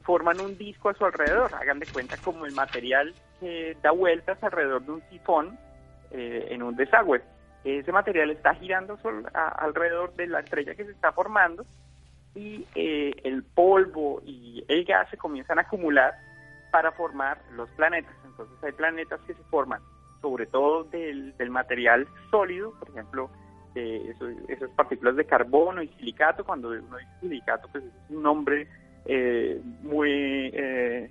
[0.02, 1.54] forman un disco a su alrededor.
[1.54, 5.58] Hagan de cuenta como el material que da vueltas alrededor de un sifón
[6.10, 7.22] eh, en un desagüe.
[7.64, 8.98] Ese material está girando
[9.34, 11.66] alrededor de la estrella que se está formando
[12.34, 16.14] y eh, el polvo y el gas se comienzan a acumular
[16.70, 18.14] para formar los planetas.
[18.24, 19.82] Entonces hay planetas que se forman
[20.20, 23.30] sobre todo del, material sólido, por ejemplo,
[23.74, 24.14] eh,
[24.48, 28.66] esas partículas de carbono y silicato, cuando uno dice silicato, pues es un nombre
[29.04, 31.10] eh, muy, eh,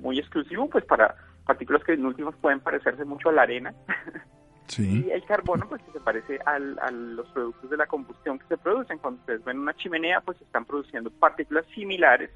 [0.00, 3.74] muy exclusivo, pues para partículas que en últimos pueden parecerse mucho a la arena.
[4.78, 8.58] Y el carbono, pues que se parece a los productos de la combustión que se
[8.58, 8.98] producen.
[8.98, 12.30] Cuando ustedes ven una chimenea, pues están produciendo partículas similares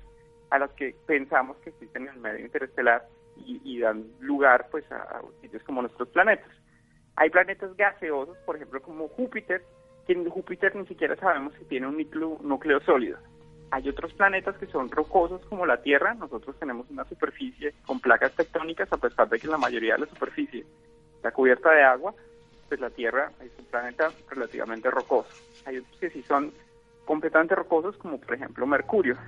[0.50, 3.06] a las que pensamos que existen en el medio interestelar
[3.44, 6.50] y, dan lugar pues a, sitios como nuestros planetas.
[7.20, 9.62] Hay planetas gaseosos, por ejemplo, como Júpiter,
[10.06, 13.18] que en Júpiter ni siquiera sabemos si tiene un núcleo, núcleo sólido.
[13.70, 16.14] Hay otros planetas que son rocosos como la Tierra.
[16.14, 20.06] Nosotros tenemos una superficie con placas tectónicas, a pesar de que la mayoría de la
[20.06, 20.64] superficie
[21.16, 22.14] está cubierta de agua,
[22.68, 25.28] pues la Tierra es un planeta relativamente rocoso.
[25.66, 26.50] Hay otros que sí son
[27.04, 29.18] completamente rocosos, como por ejemplo Mercurio.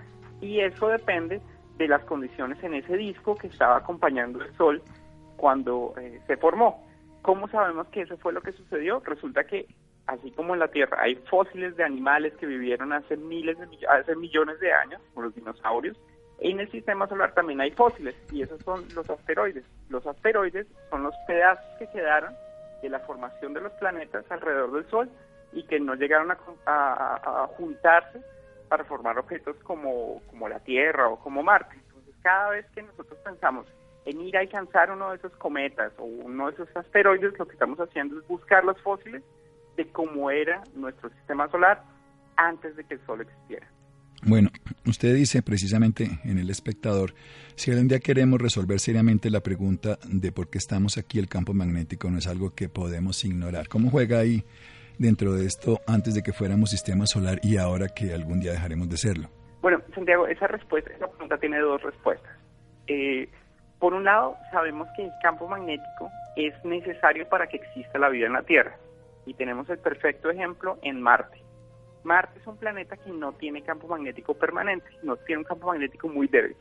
[0.41, 1.43] Y eso depende
[1.77, 4.81] de las condiciones en ese disco que estaba acompañando el Sol
[5.37, 6.91] cuando eh, se formó.
[7.23, 9.01] ¿Cómo sabemos que eso fue lo que sucedió?
[9.05, 9.67] Resulta que,
[10.07, 14.17] así como en la Tierra hay fósiles de animales que vivieron hace miles de hace
[14.17, 15.97] millones de años, como los dinosaurios,
[16.41, 19.65] en el sistema solar también hay fósiles y esos son los asteroides.
[19.89, 22.35] Los asteroides son los pedazos que quedaron
[22.83, 25.09] de la formación de los planetas alrededor del Sol
[25.53, 28.21] y que no llegaron a, a juntarse
[28.69, 31.77] para formar objetos como, como la Tierra o como Marte.
[31.77, 33.67] Entonces, cada vez que nosotros pensamos
[34.05, 37.53] en ir a alcanzar uno de esos cometas o uno de esos asteroides, lo que
[37.53, 39.23] estamos haciendo es buscar los fósiles
[39.77, 41.83] de cómo era nuestro sistema solar
[42.37, 43.67] antes de que el Sol existiera.
[44.25, 44.51] Bueno,
[44.87, 47.13] usted dice precisamente en El Espectador,
[47.57, 51.55] si algún día queremos resolver seriamente la pregunta de por qué estamos aquí, el campo
[51.55, 53.67] magnético no es algo que podemos ignorar.
[53.69, 54.45] ¿Cómo juega ahí
[54.99, 58.89] dentro de esto antes de que fuéramos sistema solar y ahora que algún día dejaremos
[58.89, 59.29] de serlo?
[59.61, 62.33] Bueno, Santiago, esa respuesta, esa pregunta tiene dos respuestas.
[62.87, 63.29] Eh,
[63.83, 68.29] por un lado, sabemos que el campo magnético es necesario para que exista la vida
[68.29, 68.77] en la Tierra.
[69.27, 71.43] Y tenemos el perfecto ejemplo en Marte.
[72.05, 76.09] Marte es un planeta que no tiene campo magnético permanente, no tiene un campo magnético
[76.09, 76.55] muy débil.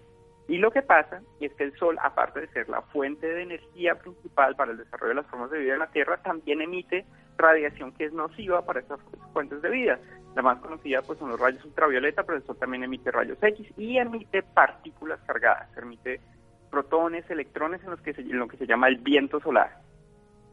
[0.48, 3.94] Y lo que pasa es que el Sol, aparte de ser la fuente de energía
[4.00, 7.06] principal para el desarrollo de las formas de vida en la Tierra, también emite
[7.38, 9.00] radiación que es nociva para esas
[9.32, 10.00] fuentes de vida.
[10.36, 13.68] La más conocida pues son los rayos ultravioleta, pero el Sol también emite rayos X
[13.78, 16.20] y emite partículas cargadas, emite
[16.72, 19.78] protones, electrones en, los que se, en lo que se llama el viento solar.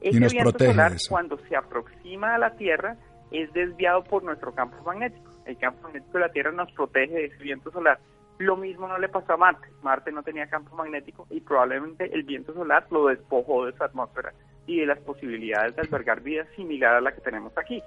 [0.01, 2.97] Ese viento solar cuando se aproxima a la Tierra
[3.31, 5.31] es desviado por nuestro campo magnético.
[5.47, 7.99] El campo magnético de la Tierra nos protege de ese viento solar.
[8.39, 9.69] Lo mismo no le pasó a Marte.
[9.83, 14.33] Marte no tenía campo magnético y probablemente el viento solar lo despojó de su atmósfera
[14.67, 17.83] y de las posibilidades de albergar vida similar a la que tenemos aquí.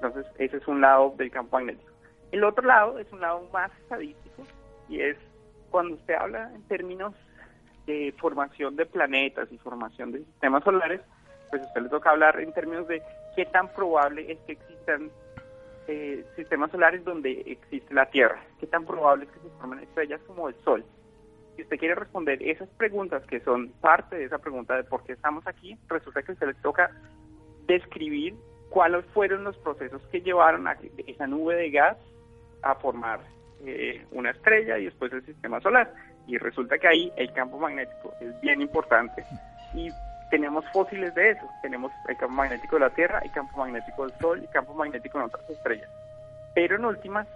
[0.00, 1.92] Entonces, ese es un lado del campo magnético.
[2.32, 4.42] El otro lado es un lado más estadístico
[4.88, 5.16] y es
[5.70, 7.14] cuando usted habla en términos
[7.86, 11.00] de formación de planetas y formación de sistemas solares,
[11.50, 13.02] pues a usted le toca hablar en términos de
[13.36, 15.10] qué tan probable es que existan
[15.86, 20.20] eh, sistemas solares donde existe la Tierra, qué tan probable es que se formen estrellas
[20.26, 20.84] como el Sol
[21.56, 25.12] si usted quiere responder esas preguntas que son parte de esa pregunta de por qué
[25.12, 26.90] estamos aquí, resulta que se le toca
[27.66, 28.34] describir
[28.70, 31.96] cuáles fueron los procesos que llevaron a esa nube de gas
[32.62, 33.20] a formar
[33.64, 35.92] eh, una estrella y después el sistema solar.
[36.26, 39.24] Y resulta que ahí el campo magnético es bien importante
[39.74, 39.90] y
[40.30, 41.48] tenemos fósiles de eso.
[41.62, 44.74] Tenemos el campo magnético de la Tierra, el campo magnético del Sol y el campo
[44.74, 45.90] magnético en otras estrellas.
[46.54, 47.26] Pero en últimas,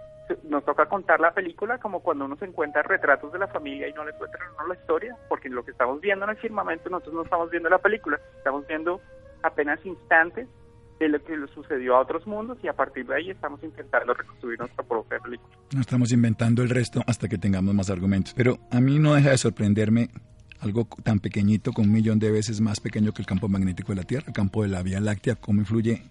[0.43, 3.93] nos toca contar la película como cuando uno se encuentra retratos de la familia y
[3.93, 7.15] no le cuentan uno la historia, porque lo que estamos viendo en el firmamento nosotros
[7.15, 9.01] no estamos viendo la película, estamos viendo
[9.41, 10.47] apenas instantes
[10.99, 14.59] de lo que sucedió a otros mundos y a partir de ahí estamos intentando reconstruir
[14.59, 15.55] nuestra propia película.
[15.73, 18.33] No estamos inventando el resto hasta que tengamos más argumentos.
[18.35, 20.09] Pero a mí no deja de sorprenderme
[20.59, 23.97] algo tan pequeñito, con un millón de veces más pequeño que el campo magnético de
[23.97, 26.03] la Tierra, el campo de la Vía Láctea, cómo influye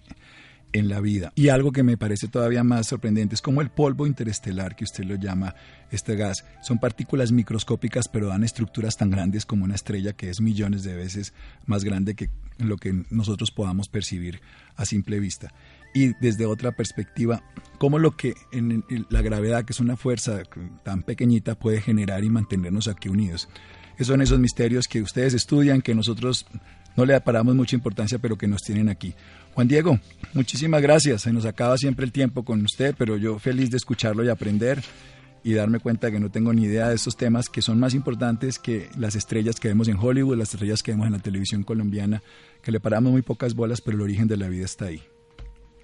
[0.73, 1.31] en la vida.
[1.35, 5.03] Y algo que me parece todavía más sorprendente es como el polvo interestelar, que usted
[5.03, 5.55] lo llama
[5.91, 10.41] este gas, son partículas microscópicas pero dan estructuras tan grandes como una estrella que es
[10.41, 11.33] millones de veces
[11.65, 14.41] más grande que lo que nosotros podamos percibir
[14.75, 15.53] a simple vista.
[15.93, 17.43] Y desde otra perspectiva,
[17.79, 20.43] cómo lo que en la gravedad, que es una fuerza
[20.83, 23.49] tan pequeñita, puede generar y mantenernos aquí unidos.
[23.95, 26.45] Esos son esos misterios que ustedes estudian, que nosotros
[26.95, 29.15] no le paramos mucha importancia, pero que nos tienen aquí.
[29.53, 29.99] Juan Diego,
[30.33, 31.21] muchísimas gracias.
[31.23, 34.79] Se nos acaba siempre el tiempo con usted, pero yo feliz de escucharlo y aprender.
[35.41, 38.59] y darme cuenta que no tengo ni idea de estos temas que son más importantes
[38.59, 42.21] que las estrellas que vemos en Hollywood, las estrellas que vemos en la televisión colombiana,
[42.61, 45.01] que le paramos muy pocas bolas, pero el origen de la vida está ahí.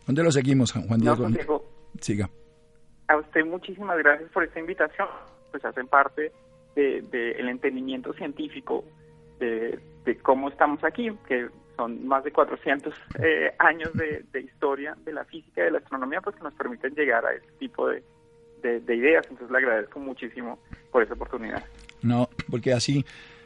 [0.06, 1.30] ¿Dónde lo seguimos, Juan Diego?
[1.30, 1.65] Diego
[2.01, 2.30] Siga.
[3.08, 5.08] A usted muchísimas gracias por esta invitación.
[5.51, 6.32] Pues hacen parte
[6.75, 8.84] del de, el entendimiento científico
[9.39, 14.95] de, de, cómo estamos aquí, que son más de 400 eh, años de, de, historia
[15.03, 17.89] de la física y de la astronomía, pues que nos permiten llegar a este tipo
[17.89, 18.03] de,
[18.61, 19.25] de, ideas.
[19.29, 20.59] Entonces le agradezco muchísimo
[20.91, 21.63] por esa oportunidad.
[22.01, 23.05] No, porque así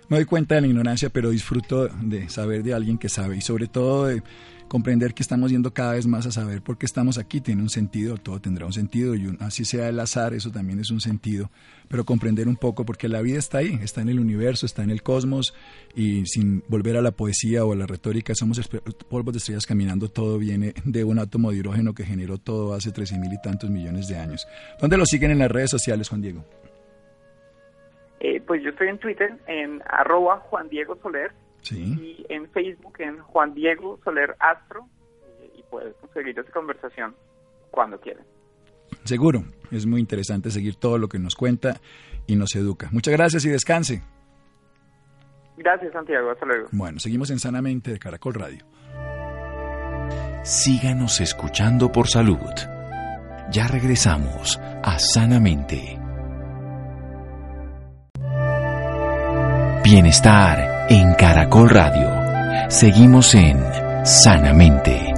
[0.09, 3.41] me doy cuenta de la ignorancia, pero disfruto de saber de alguien que sabe y
[3.41, 4.21] sobre todo de
[4.69, 7.41] comprender que estamos yendo cada vez más a saber por qué estamos aquí.
[7.41, 10.91] Tiene un sentido, todo tendrá un sentido y así sea el azar, eso también es
[10.91, 11.49] un sentido.
[11.89, 14.91] Pero comprender un poco, porque la vida está ahí, está en el universo, está en
[14.91, 15.53] el cosmos
[15.95, 18.61] y sin volver a la poesía o a la retórica, somos
[19.09, 22.91] polvos de estrellas caminando, todo viene de un átomo de hidrógeno que generó todo hace
[22.91, 24.47] 13 mil y tantos millones de años.
[24.79, 26.45] ¿Dónde lo siguen en las redes sociales, Juan Diego?
[28.19, 31.31] Eh, pues yo estoy en Twitter, en arroba Juan Diego Soler,
[31.71, 34.87] y en Facebook en Juan Diego Soler Astro,
[35.41, 37.15] y, y puedes seguir esa conversación
[37.71, 38.25] cuando quieras.
[39.03, 41.79] Seguro, es muy interesante seguir todo lo que nos cuenta
[42.27, 42.89] y nos educa.
[42.91, 44.01] Muchas gracias y descanse.
[45.57, 46.31] Gracias, Santiago.
[46.31, 46.69] Hasta luego.
[46.71, 48.65] Bueno, seguimos en Sanamente de Caracol Radio.
[50.43, 52.37] Síganos escuchando por salud.
[53.51, 55.99] Ya regresamos a Sanamente.
[59.83, 62.09] Bienestar en Caracol Radio.
[62.69, 63.59] Seguimos en
[64.03, 65.13] Sanamente.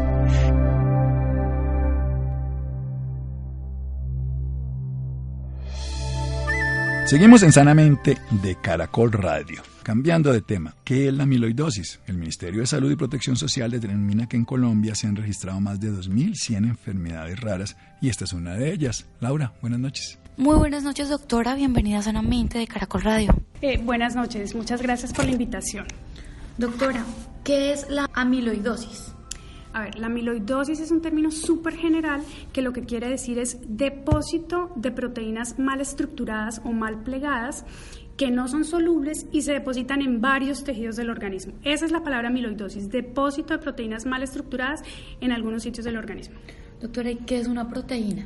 [7.05, 9.61] Seguimos en Sanamente de Caracol Radio.
[9.81, 12.01] Cambiando de tema, ¿qué es la amiloidosis?
[12.05, 15.79] El Ministerio de Salud y Protección Social determina que en Colombia se han registrado más
[15.79, 19.07] de 2.100 enfermedades raras y esta es una de ellas.
[19.21, 20.20] Laura, buenas noches.
[20.41, 21.53] Muy buenas noches, doctora.
[21.53, 23.31] Bienvenida a Sanamente de Caracol Radio.
[23.61, 24.55] Eh, buenas noches.
[24.55, 25.85] Muchas gracias por la invitación.
[26.57, 27.05] Doctora,
[27.43, 29.13] ¿qué es la amiloidosis?
[29.71, 32.23] A ver, la amiloidosis es un término súper general
[32.53, 37.63] que lo que quiere decir es depósito de proteínas mal estructuradas o mal plegadas
[38.17, 41.53] que no son solubles y se depositan en varios tejidos del organismo.
[41.61, 44.81] Esa es la palabra amiloidosis, depósito de proteínas mal estructuradas
[45.19, 46.39] en algunos sitios del organismo.
[46.81, 48.25] Doctora, ¿y qué es una proteína?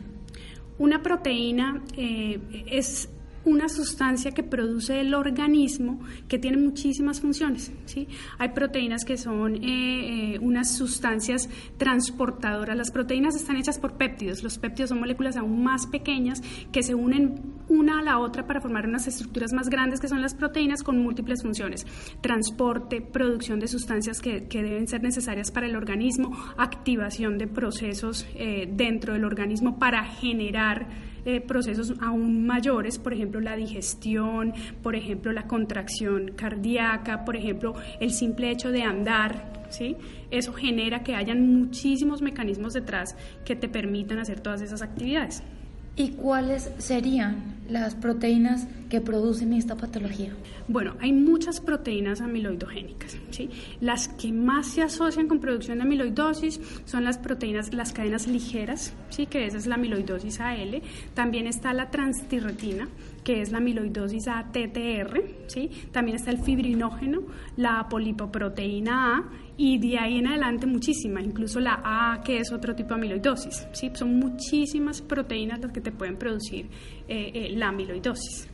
[0.77, 3.09] Una proteína eh, es
[3.45, 7.71] una sustancia que produce el organismo que tiene muchísimas funciones.
[7.85, 8.07] ¿sí?
[8.39, 12.75] Hay proteínas que son eh, eh, unas sustancias transportadoras.
[12.75, 14.43] Las proteínas están hechas por péptidos.
[14.43, 18.61] Los péptidos son moléculas aún más pequeñas que se unen una a la otra para
[18.61, 21.85] formar unas estructuras más grandes que son las proteínas con múltiples funciones.
[22.21, 28.67] Transporte, producción de sustancias que, deben ser necesarias para el organismo, activación de procesos eh,
[28.71, 30.87] dentro del organismo para generar
[31.25, 37.73] eh, procesos aún mayores, por ejemplo la digestión, por ejemplo la contracción cardíaca, por ejemplo
[37.99, 39.97] el simple hecho de andar, ¿sí?
[40.31, 45.43] Eso genera que hayan muchísimos mecanismos detrás que te permitan hacer todas esas actividades.
[45.97, 50.33] ¿Y cuáles serían las proteínas que producen esta patología?
[50.67, 53.17] Bueno, hay muchas proteínas amiloidogénicas.
[53.29, 53.49] ¿sí?
[53.79, 58.93] Las que más se asocian con producción de amiloidosis son las proteínas, las cadenas ligeras,
[59.09, 59.25] ¿sí?
[59.25, 60.81] que esa es la amiloidosis AL.
[61.13, 62.89] También está la transtirretina,
[63.23, 65.23] que es la amiloidosis ATTR.
[65.47, 65.69] ¿sí?
[65.93, 67.21] También está el fibrinógeno,
[67.55, 69.23] la polipoproteína A
[69.57, 73.67] y de ahí en adelante muchísimas, incluso la A, que es otro tipo de amiloidosis.
[73.71, 73.91] ¿sí?
[73.93, 76.67] Son muchísimas proteínas las que te pueden producir
[77.07, 78.47] eh, eh, la amiloidosis.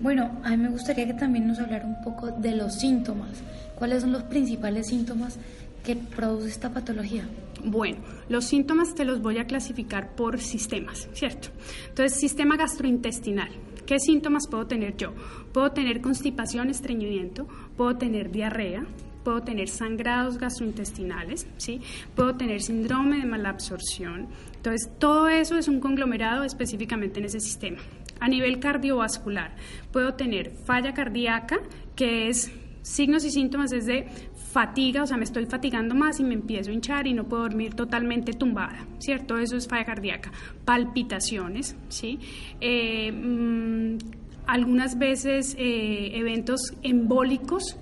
[0.00, 3.42] Bueno, a mí me gustaría que también nos hablara un poco de los síntomas.
[3.76, 5.38] ¿Cuáles son los principales síntomas
[5.84, 7.28] que produce esta patología?
[7.64, 11.48] Bueno, los síntomas te los voy a clasificar por sistemas, ¿cierto?
[11.88, 13.50] Entonces, sistema gastrointestinal.
[13.86, 15.14] ¿Qué síntomas puedo tener yo?
[15.52, 18.84] Puedo tener constipación, estreñimiento, puedo tener diarrea,
[19.24, 21.80] puedo tener sangrados gastrointestinales, ¿sí?
[22.14, 24.28] puedo tener síndrome de malabsorción.
[24.56, 27.78] Entonces, todo eso es un conglomerado específicamente en ese sistema.
[28.20, 29.54] A nivel cardiovascular,
[29.92, 31.60] puedo tener falla cardíaca,
[31.94, 32.50] que es
[32.82, 34.06] signos y síntomas desde
[34.52, 37.42] fatiga, o sea, me estoy fatigando más y me empiezo a hinchar y no puedo
[37.42, 39.38] dormir totalmente tumbada, ¿cierto?
[39.38, 40.32] Eso es falla cardíaca.
[40.64, 42.18] Palpitaciones, ¿sí?
[42.60, 43.98] Eh, mm,
[44.46, 47.76] algunas veces eh, eventos embólicos,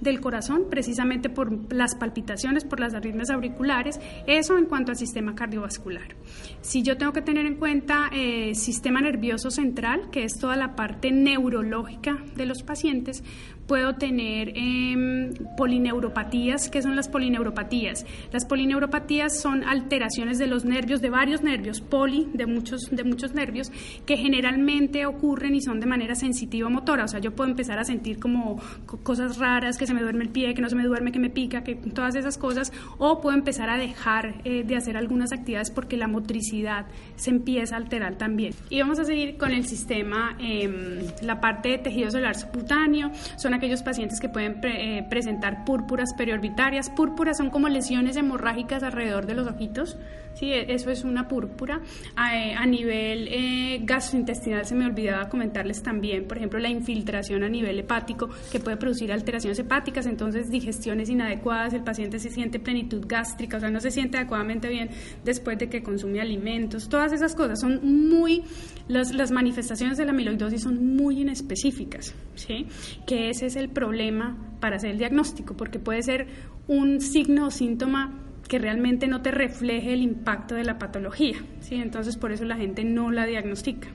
[0.00, 5.34] del corazón, precisamente por las palpitaciones, por las arritmias auriculares, eso en cuanto al sistema
[5.34, 6.14] cardiovascular.
[6.60, 10.74] Si yo tengo que tener en cuenta eh, sistema nervioso central, que es toda la
[10.74, 13.22] parte neurológica de los pacientes,
[13.70, 16.68] puedo tener em, polineuropatías.
[16.68, 18.04] ¿Qué son las polineuropatías?
[18.32, 23.32] Las polineuropatías son alteraciones de los nervios, de varios nervios, poli, de muchos, de muchos
[23.32, 23.70] nervios,
[24.06, 27.04] que generalmente ocurren y son de manera sensitiva motora.
[27.04, 28.60] O sea, yo puedo empezar a sentir como
[29.04, 31.30] cosas raras, que se me duerme el pie, que no se me duerme, que me
[31.30, 35.70] pica, que todas esas cosas, o puedo empezar a dejar eh, de hacer algunas actividades
[35.70, 38.52] porque la motricidad se empieza a alterar también.
[38.68, 43.59] Y vamos a seguir con el sistema, em, la parte de tejido celular subcutáneo, son
[43.60, 46.88] aquellos pacientes que pueden eh, presentar púrpuras periorbitarias.
[46.88, 49.98] Púrpuras son como lesiones hemorrágicas alrededor de los ojitos,
[50.34, 50.52] ¿sí?
[50.52, 51.80] E, eso es una púrpura.
[52.16, 57.48] A, eh, nivel eh, gastrointestinal se me olvidaba comentarles también, por ejemplo, la infiltración a
[57.48, 63.04] nivel hepático que puede producir alteraciones hepáticas, entonces digestiones inadecuadas, el paciente se siente plenitud
[63.06, 64.90] gástrica, o sea, no se siente adecuadamente bien
[65.24, 66.88] después de que consume alimentos.
[66.88, 68.44] Todas esas cosas son muy,
[68.88, 72.66] las, las manifestaciones de la amiloidosis son muy inespecíficas, ¿sí?
[73.06, 76.28] Que ese es el problema para hacer el diagnóstico, porque puede ser
[76.68, 81.76] un signo o síntoma que realmente no te refleje el impacto de la patología, ¿sí?
[81.76, 83.86] Entonces por eso la gente no la diagnostica.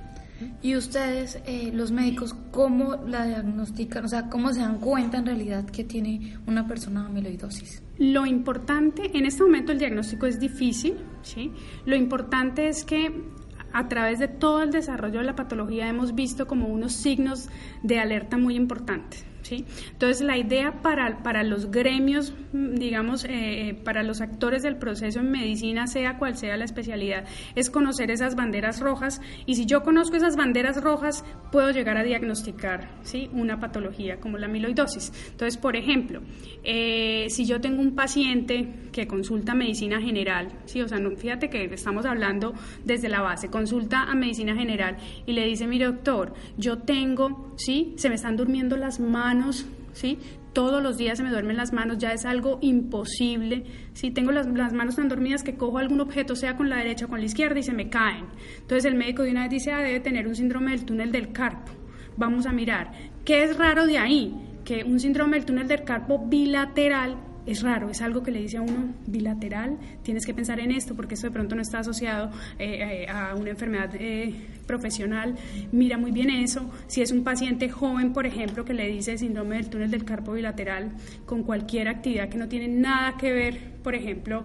[0.62, 4.06] ¿Y ustedes, eh, los médicos, cómo la diagnostican?
[4.06, 7.84] O sea, ¿cómo se dan cuenta en realidad que tiene una persona amiloidosis?
[7.97, 11.51] Lo importante, en este momento el diagnóstico es difícil, ¿sí?
[11.86, 13.12] Lo importante es que
[13.74, 17.49] a través de todo el desarrollo de la patología hemos visto como unos signos
[17.84, 19.26] de alerta muy importantes.
[19.53, 25.19] Entonces, la idea para, para los gremios, digamos, eh, eh, para los actores del proceso
[25.19, 27.25] en medicina, sea cual sea la especialidad,
[27.55, 32.03] es conocer esas banderas rojas y si yo conozco esas banderas rojas, puedo llegar a
[32.03, 33.29] diagnosticar ¿sí?
[33.33, 35.11] una patología como la amiloidosis.
[35.31, 36.21] Entonces, por ejemplo,
[36.63, 40.81] eh, si yo tengo un paciente que consulta medicina general, ¿sí?
[40.81, 45.33] o sea, no, fíjate que estamos hablando desde la base, consulta a medicina general y
[45.33, 47.93] le dice, mi doctor, yo tengo, ¿sí?
[47.97, 50.20] se me están durmiendo las manos, ¿sí?
[50.53, 53.66] Todos los días se me duermen las manos, ya es algo imposible.
[53.93, 57.10] Si tengo las, manos tan dormidas que cojo algún objeto, sea con la derecha o
[57.10, 58.26] con la izquierda, y se me caen.
[58.62, 61.34] Entonces el médico de una vez dice, ah, debe tener un síndrome del túnel del
[61.34, 61.74] carpo.
[62.16, 62.91] Vamos a mirar.
[63.26, 64.34] ¿Qué es raro de ahí?
[64.64, 68.57] Que un síndrome del túnel del carpo bilateral es raro, es algo que le dice
[68.57, 72.31] a uno bilateral, tienes que pensar en esto porque esto de pronto no está asociado
[72.59, 74.33] eh, eh, a una enfermedad eh,
[74.65, 75.35] profesional,
[75.71, 79.57] mira muy bien eso, si es un paciente joven, por ejemplo, que le dice síndrome
[79.57, 80.91] del túnel del carpo bilateral
[81.25, 84.43] con cualquier actividad que no tiene nada que ver, por ejemplo,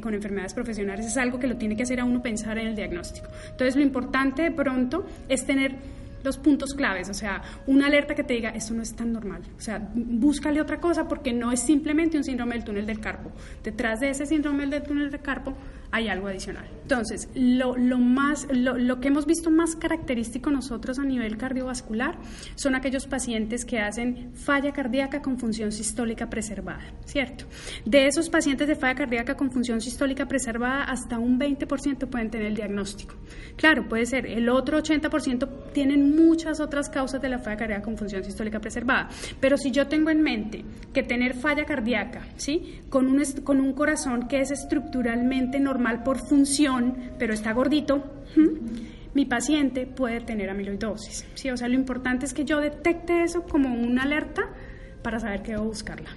[0.00, 2.74] con enfermedades profesionales, es algo que lo tiene que hacer a uno pensar en el
[2.74, 3.28] diagnóstico.
[3.50, 5.76] Entonces, lo importante de pronto es tener
[6.22, 9.42] los puntos claves, o sea, una alerta que te diga, esto no es tan normal,
[9.56, 13.30] o sea, búscale otra cosa porque no es simplemente un síndrome del túnel del carpo.
[13.62, 15.54] Detrás de ese síndrome del túnel del carpo
[15.90, 16.68] hay algo adicional.
[16.82, 22.18] Entonces, lo, más, lo, que hemos visto más característico nosotros a nivel cardiovascular
[22.54, 27.44] son aquellos pacientes que hacen falla cardíaca con función sistólica preservada, ¿cierto?
[27.84, 32.46] De esos pacientes de falla cardíaca con función sistólica preservada, hasta un 20% pueden tener
[32.46, 33.14] el diagnóstico.
[33.56, 37.98] Claro, puede ser, el otro 80% tienen muchas otras causas de la falla cardíaca con
[37.98, 39.10] función sistólica preservada,
[39.40, 42.80] pero si yo tengo en mente que tener falla cardíaca, ¿sí?
[42.88, 48.02] Con un, con un corazón que es estructuralmente normal, mal por función, pero está gordito,
[49.14, 51.26] mi paciente puede tener amiloidosis.
[51.34, 51.50] ¿sí?
[51.50, 54.50] O sea, lo importante es que yo detecte eso como una alerta
[55.02, 56.10] para saber qué debo buscarla.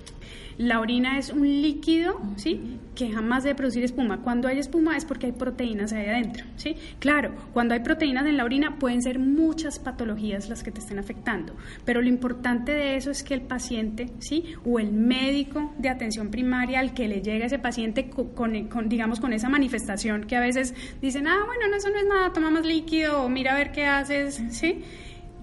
[0.57, 2.79] La orina es un líquido, ¿sí?
[2.95, 4.21] Que jamás debe producir espuma.
[4.21, 6.75] Cuando hay espuma es porque hay proteínas ahí adentro, ¿sí?
[6.99, 10.99] Claro, cuando hay proteínas en la orina pueden ser muchas patologías las que te estén
[10.99, 14.55] afectando, pero lo importante de eso es que el paciente, ¿sí?
[14.65, 19.33] O el médico de atención primaria al que le llega ese paciente con, digamos, con
[19.33, 22.65] esa manifestación que a veces dicen, ah, bueno, no, eso no es nada, toma más
[22.65, 24.83] líquido, mira a ver qué haces, ¿sí?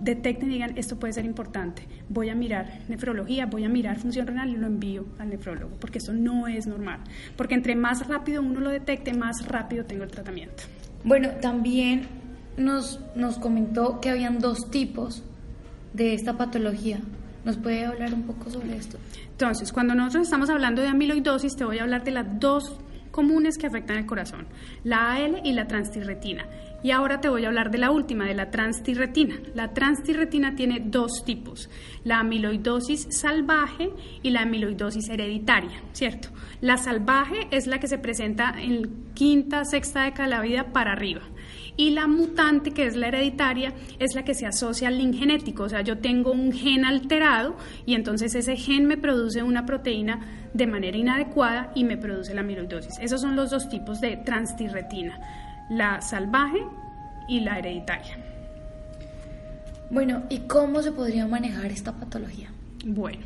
[0.01, 4.27] Detecten y digan, esto puede ser importante, voy a mirar nefrología, voy a mirar función
[4.27, 7.01] renal y lo envío al nefrólogo, porque eso no es normal,
[7.37, 10.65] porque entre más rápido uno lo detecte, más rápido tengo el tratamiento.
[11.05, 12.07] Bueno, también
[12.57, 15.23] nos, nos comentó que habían dos tipos
[15.93, 17.01] de esta patología.
[17.45, 18.99] ¿Nos puede hablar un poco sobre esto?
[19.31, 22.79] Entonces, cuando nosotros estamos hablando de amiloidosis, te voy a hablar de las dos
[23.11, 24.47] comunes que afectan el corazón,
[24.85, 26.47] la AL y la transtirretina.
[26.81, 29.41] Y ahora te voy a hablar de la última, de la transtirretina.
[29.55, 31.69] La transtirretina tiene dos tipos,
[32.05, 33.91] la amiloidosis salvaje
[34.23, 36.29] y la amiloidosis hereditaria, ¿cierto?
[36.61, 40.93] La salvaje es la que se presenta en quinta, sexta década de la vida para
[40.93, 41.23] arriba.
[41.77, 45.65] Y la mutante, que es la hereditaria, es la que se asocia al link genético.
[45.65, 47.57] O sea, yo tengo un gen alterado
[47.87, 50.21] y entonces ese gen me produce una proteína
[50.55, 52.99] de manera inadecuada y me produce la amiloidosis.
[53.01, 56.65] Esos son los dos tipos de transtirretina la salvaje
[57.29, 58.19] y la hereditaria.
[59.91, 62.51] Bueno, ¿y cómo se podría manejar esta patología?
[62.85, 63.21] Bueno,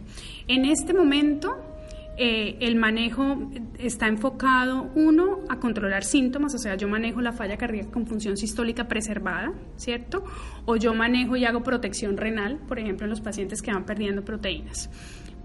[0.49, 1.73] en este momento
[2.17, 7.57] eh, el manejo está enfocado, uno, a controlar síntomas, o sea, yo manejo la falla
[7.57, 10.25] cardíaca con función sistólica preservada, ¿cierto?
[10.67, 14.25] O yo manejo y hago protección renal, por ejemplo, en los pacientes que van perdiendo
[14.25, 14.91] proteínas.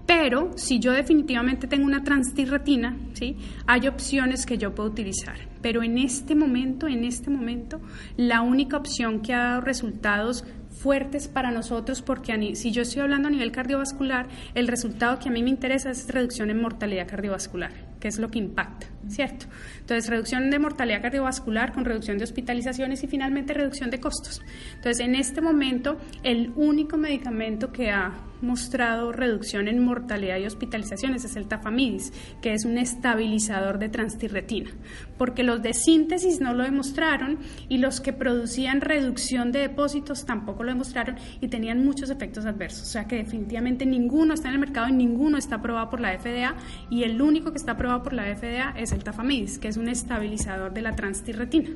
[0.08, 3.36] Pero si yo definitivamente tengo una transtirretina, ¿sí?
[3.66, 5.36] hay opciones que yo puedo utilizar.
[5.60, 7.82] Pero en este momento, en este momento,
[8.16, 13.28] la única opción que ha dado resultados fuertes para nosotros porque si yo estoy hablando
[13.28, 17.72] a nivel cardiovascular, el resultado que a mí me interesa es reducción en mortalidad cardiovascular,
[18.00, 19.46] que es lo que impacta, ¿cierto?
[19.80, 24.42] Entonces, reducción de mortalidad cardiovascular con reducción de hospitalizaciones y finalmente reducción de costos.
[24.74, 31.24] Entonces, en este momento, el único medicamento que ha mostrado reducción en mortalidad y hospitalizaciones
[31.24, 34.70] es el tafamidis, que es un estabilizador de transtirretina,
[35.16, 37.38] porque los de síntesis no lo demostraron
[37.68, 42.82] y los que producían reducción de depósitos tampoco lo demostraron y tenían muchos efectos adversos.
[42.82, 46.18] O sea que definitivamente ninguno está en el mercado y ninguno está aprobado por la
[46.18, 46.54] FDA
[46.90, 49.88] y el único que está aprobado por la FDA es el tafamidis, que es un
[49.88, 51.70] estabilizador de la transtirretina.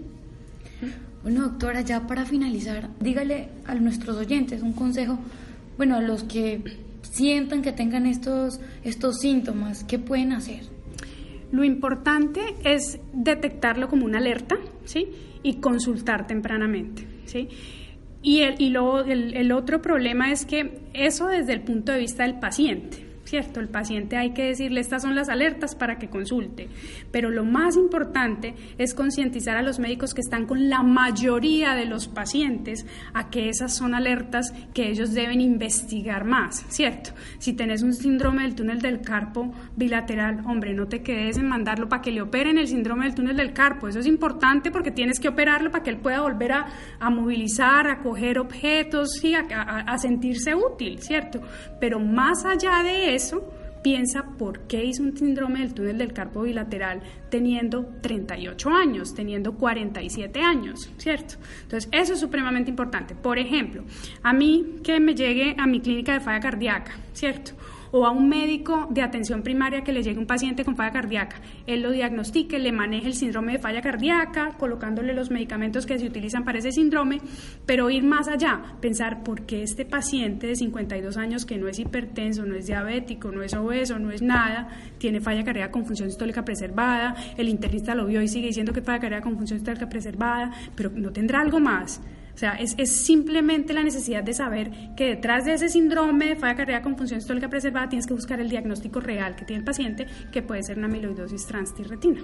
[1.23, 5.19] Bueno, doctora, ya para finalizar, dígale a nuestros oyentes un consejo
[5.77, 6.61] bueno, los que
[7.03, 10.61] sientan que tengan estos, estos síntomas, ¿qué pueden hacer?
[11.51, 15.09] Lo importante es detectarlo como una alerta, ¿sí?
[15.43, 17.49] Y consultar tempranamente, ¿sí?
[18.23, 21.99] Y, el, y luego el, el otro problema es que eso desde el punto de
[21.99, 23.61] vista del paciente, ¿cierto?
[23.61, 26.69] El paciente hay que decirle estas son las alertas para que consulte,
[27.11, 31.87] pero lo más importante es concientizar a los médicos que están con la mayoría de
[31.87, 37.11] los pacientes a que esas son alertas que ellos deben investigar más, ¿cierto?
[37.39, 41.89] Si tenés un síndrome del túnel del carpo bilateral, hombre, no te quedes en mandarlo
[41.89, 45.21] para que le operen el síndrome del túnel del carpo, eso es importante porque tienes
[45.21, 46.67] que operarlo para que él pueda volver a,
[47.11, 51.41] movilizar, a coger objetos, y a, a sentirse útil, ¿cierto?
[51.81, 53.51] Pero más allá de eso,
[53.83, 57.01] piensa por qué hizo un síndrome del túnel del carpo bilateral
[57.31, 61.35] teniendo 38 años, teniendo 47 años, ¿cierto?
[61.63, 63.15] Entonces, eso es supremamente importante.
[63.15, 63.83] Por ejemplo,
[64.23, 67.53] a mí que me llegue a mi clínica de falla cardíaca, ¿cierto?
[67.93, 71.37] O a un médico de atención primaria que le llegue un paciente con falla cardíaca.
[71.67, 76.07] Él lo diagnostique, le maneje el síndrome de falla cardíaca, colocándole los medicamentos que se
[76.07, 77.21] utilizan para ese síndrome,
[77.67, 81.79] pero ir más allá, pensar por qué este paciente de 52 años que no es
[81.79, 84.69] hipertenso, no es diabético, no es obeso, no es nada,
[84.99, 88.81] tiene falla cardíaca con función sistólica preservada, el internista lo vio y sigue diciendo que
[88.81, 92.01] falla cardíaca con función sistólica preservada, pero no tendrá algo más.
[92.43, 96.35] O sea, es, es, simplemente la necesidad de saber que detrás de ese síndrome de
[96.35, 99.65] falla cardíaca con función sistólica preservada tienes que buscar el diagnóstico real que tiene el
[99.65, 102.21] paciente, que puede ser una amiloidosis transtirretina.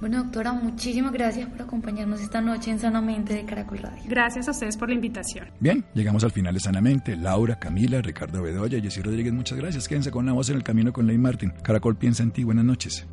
[0.00, 4.02] Bueno, doctora, muchísimas gracias por acompañarnos esta noche en Sanamente de Caracol Radio.
[4.08, 5.46] Gracias a ustedes por la invitación.
[5.60, 7.14] Bien, llegamos al final de Sanamente.
[7.14, 9.86] Laura, Camila, Ricardo Bedoya Jessy Rodríguez, muchas gracias.
[9.86, 11.52] Quédense con la voz en el camino con Ley Martin.
[11.62, 12.42] Caracol piensa en ti.
[12.42, 13.06] Buenas noches.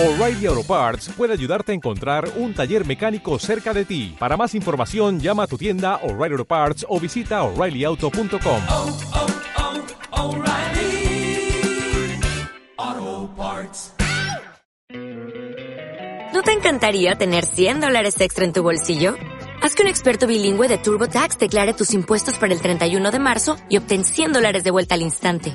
[0.00, 4.16] O'Reilly Auto Parts puede ayudarte a encontrar un taller mecánico cerca de ti.
[4.18, 8.62] Para más información, llama a tu tienda O'Reilly Auto Parts o visita oreillyauto.com.
[8.70, 9.26] Oh, oh,
[10.16, 10.34] oh,
[16.32, 19.16] ¿No te encantaría tener 100 dólares extra en tu bolsillo?
[19.60, 23.58] Haz que un experto bilingüe de TurboTax declare tus impuestos para el 31 de marzo
[23.68, 25.54] y obtén 100 dólares de vuelta al instante.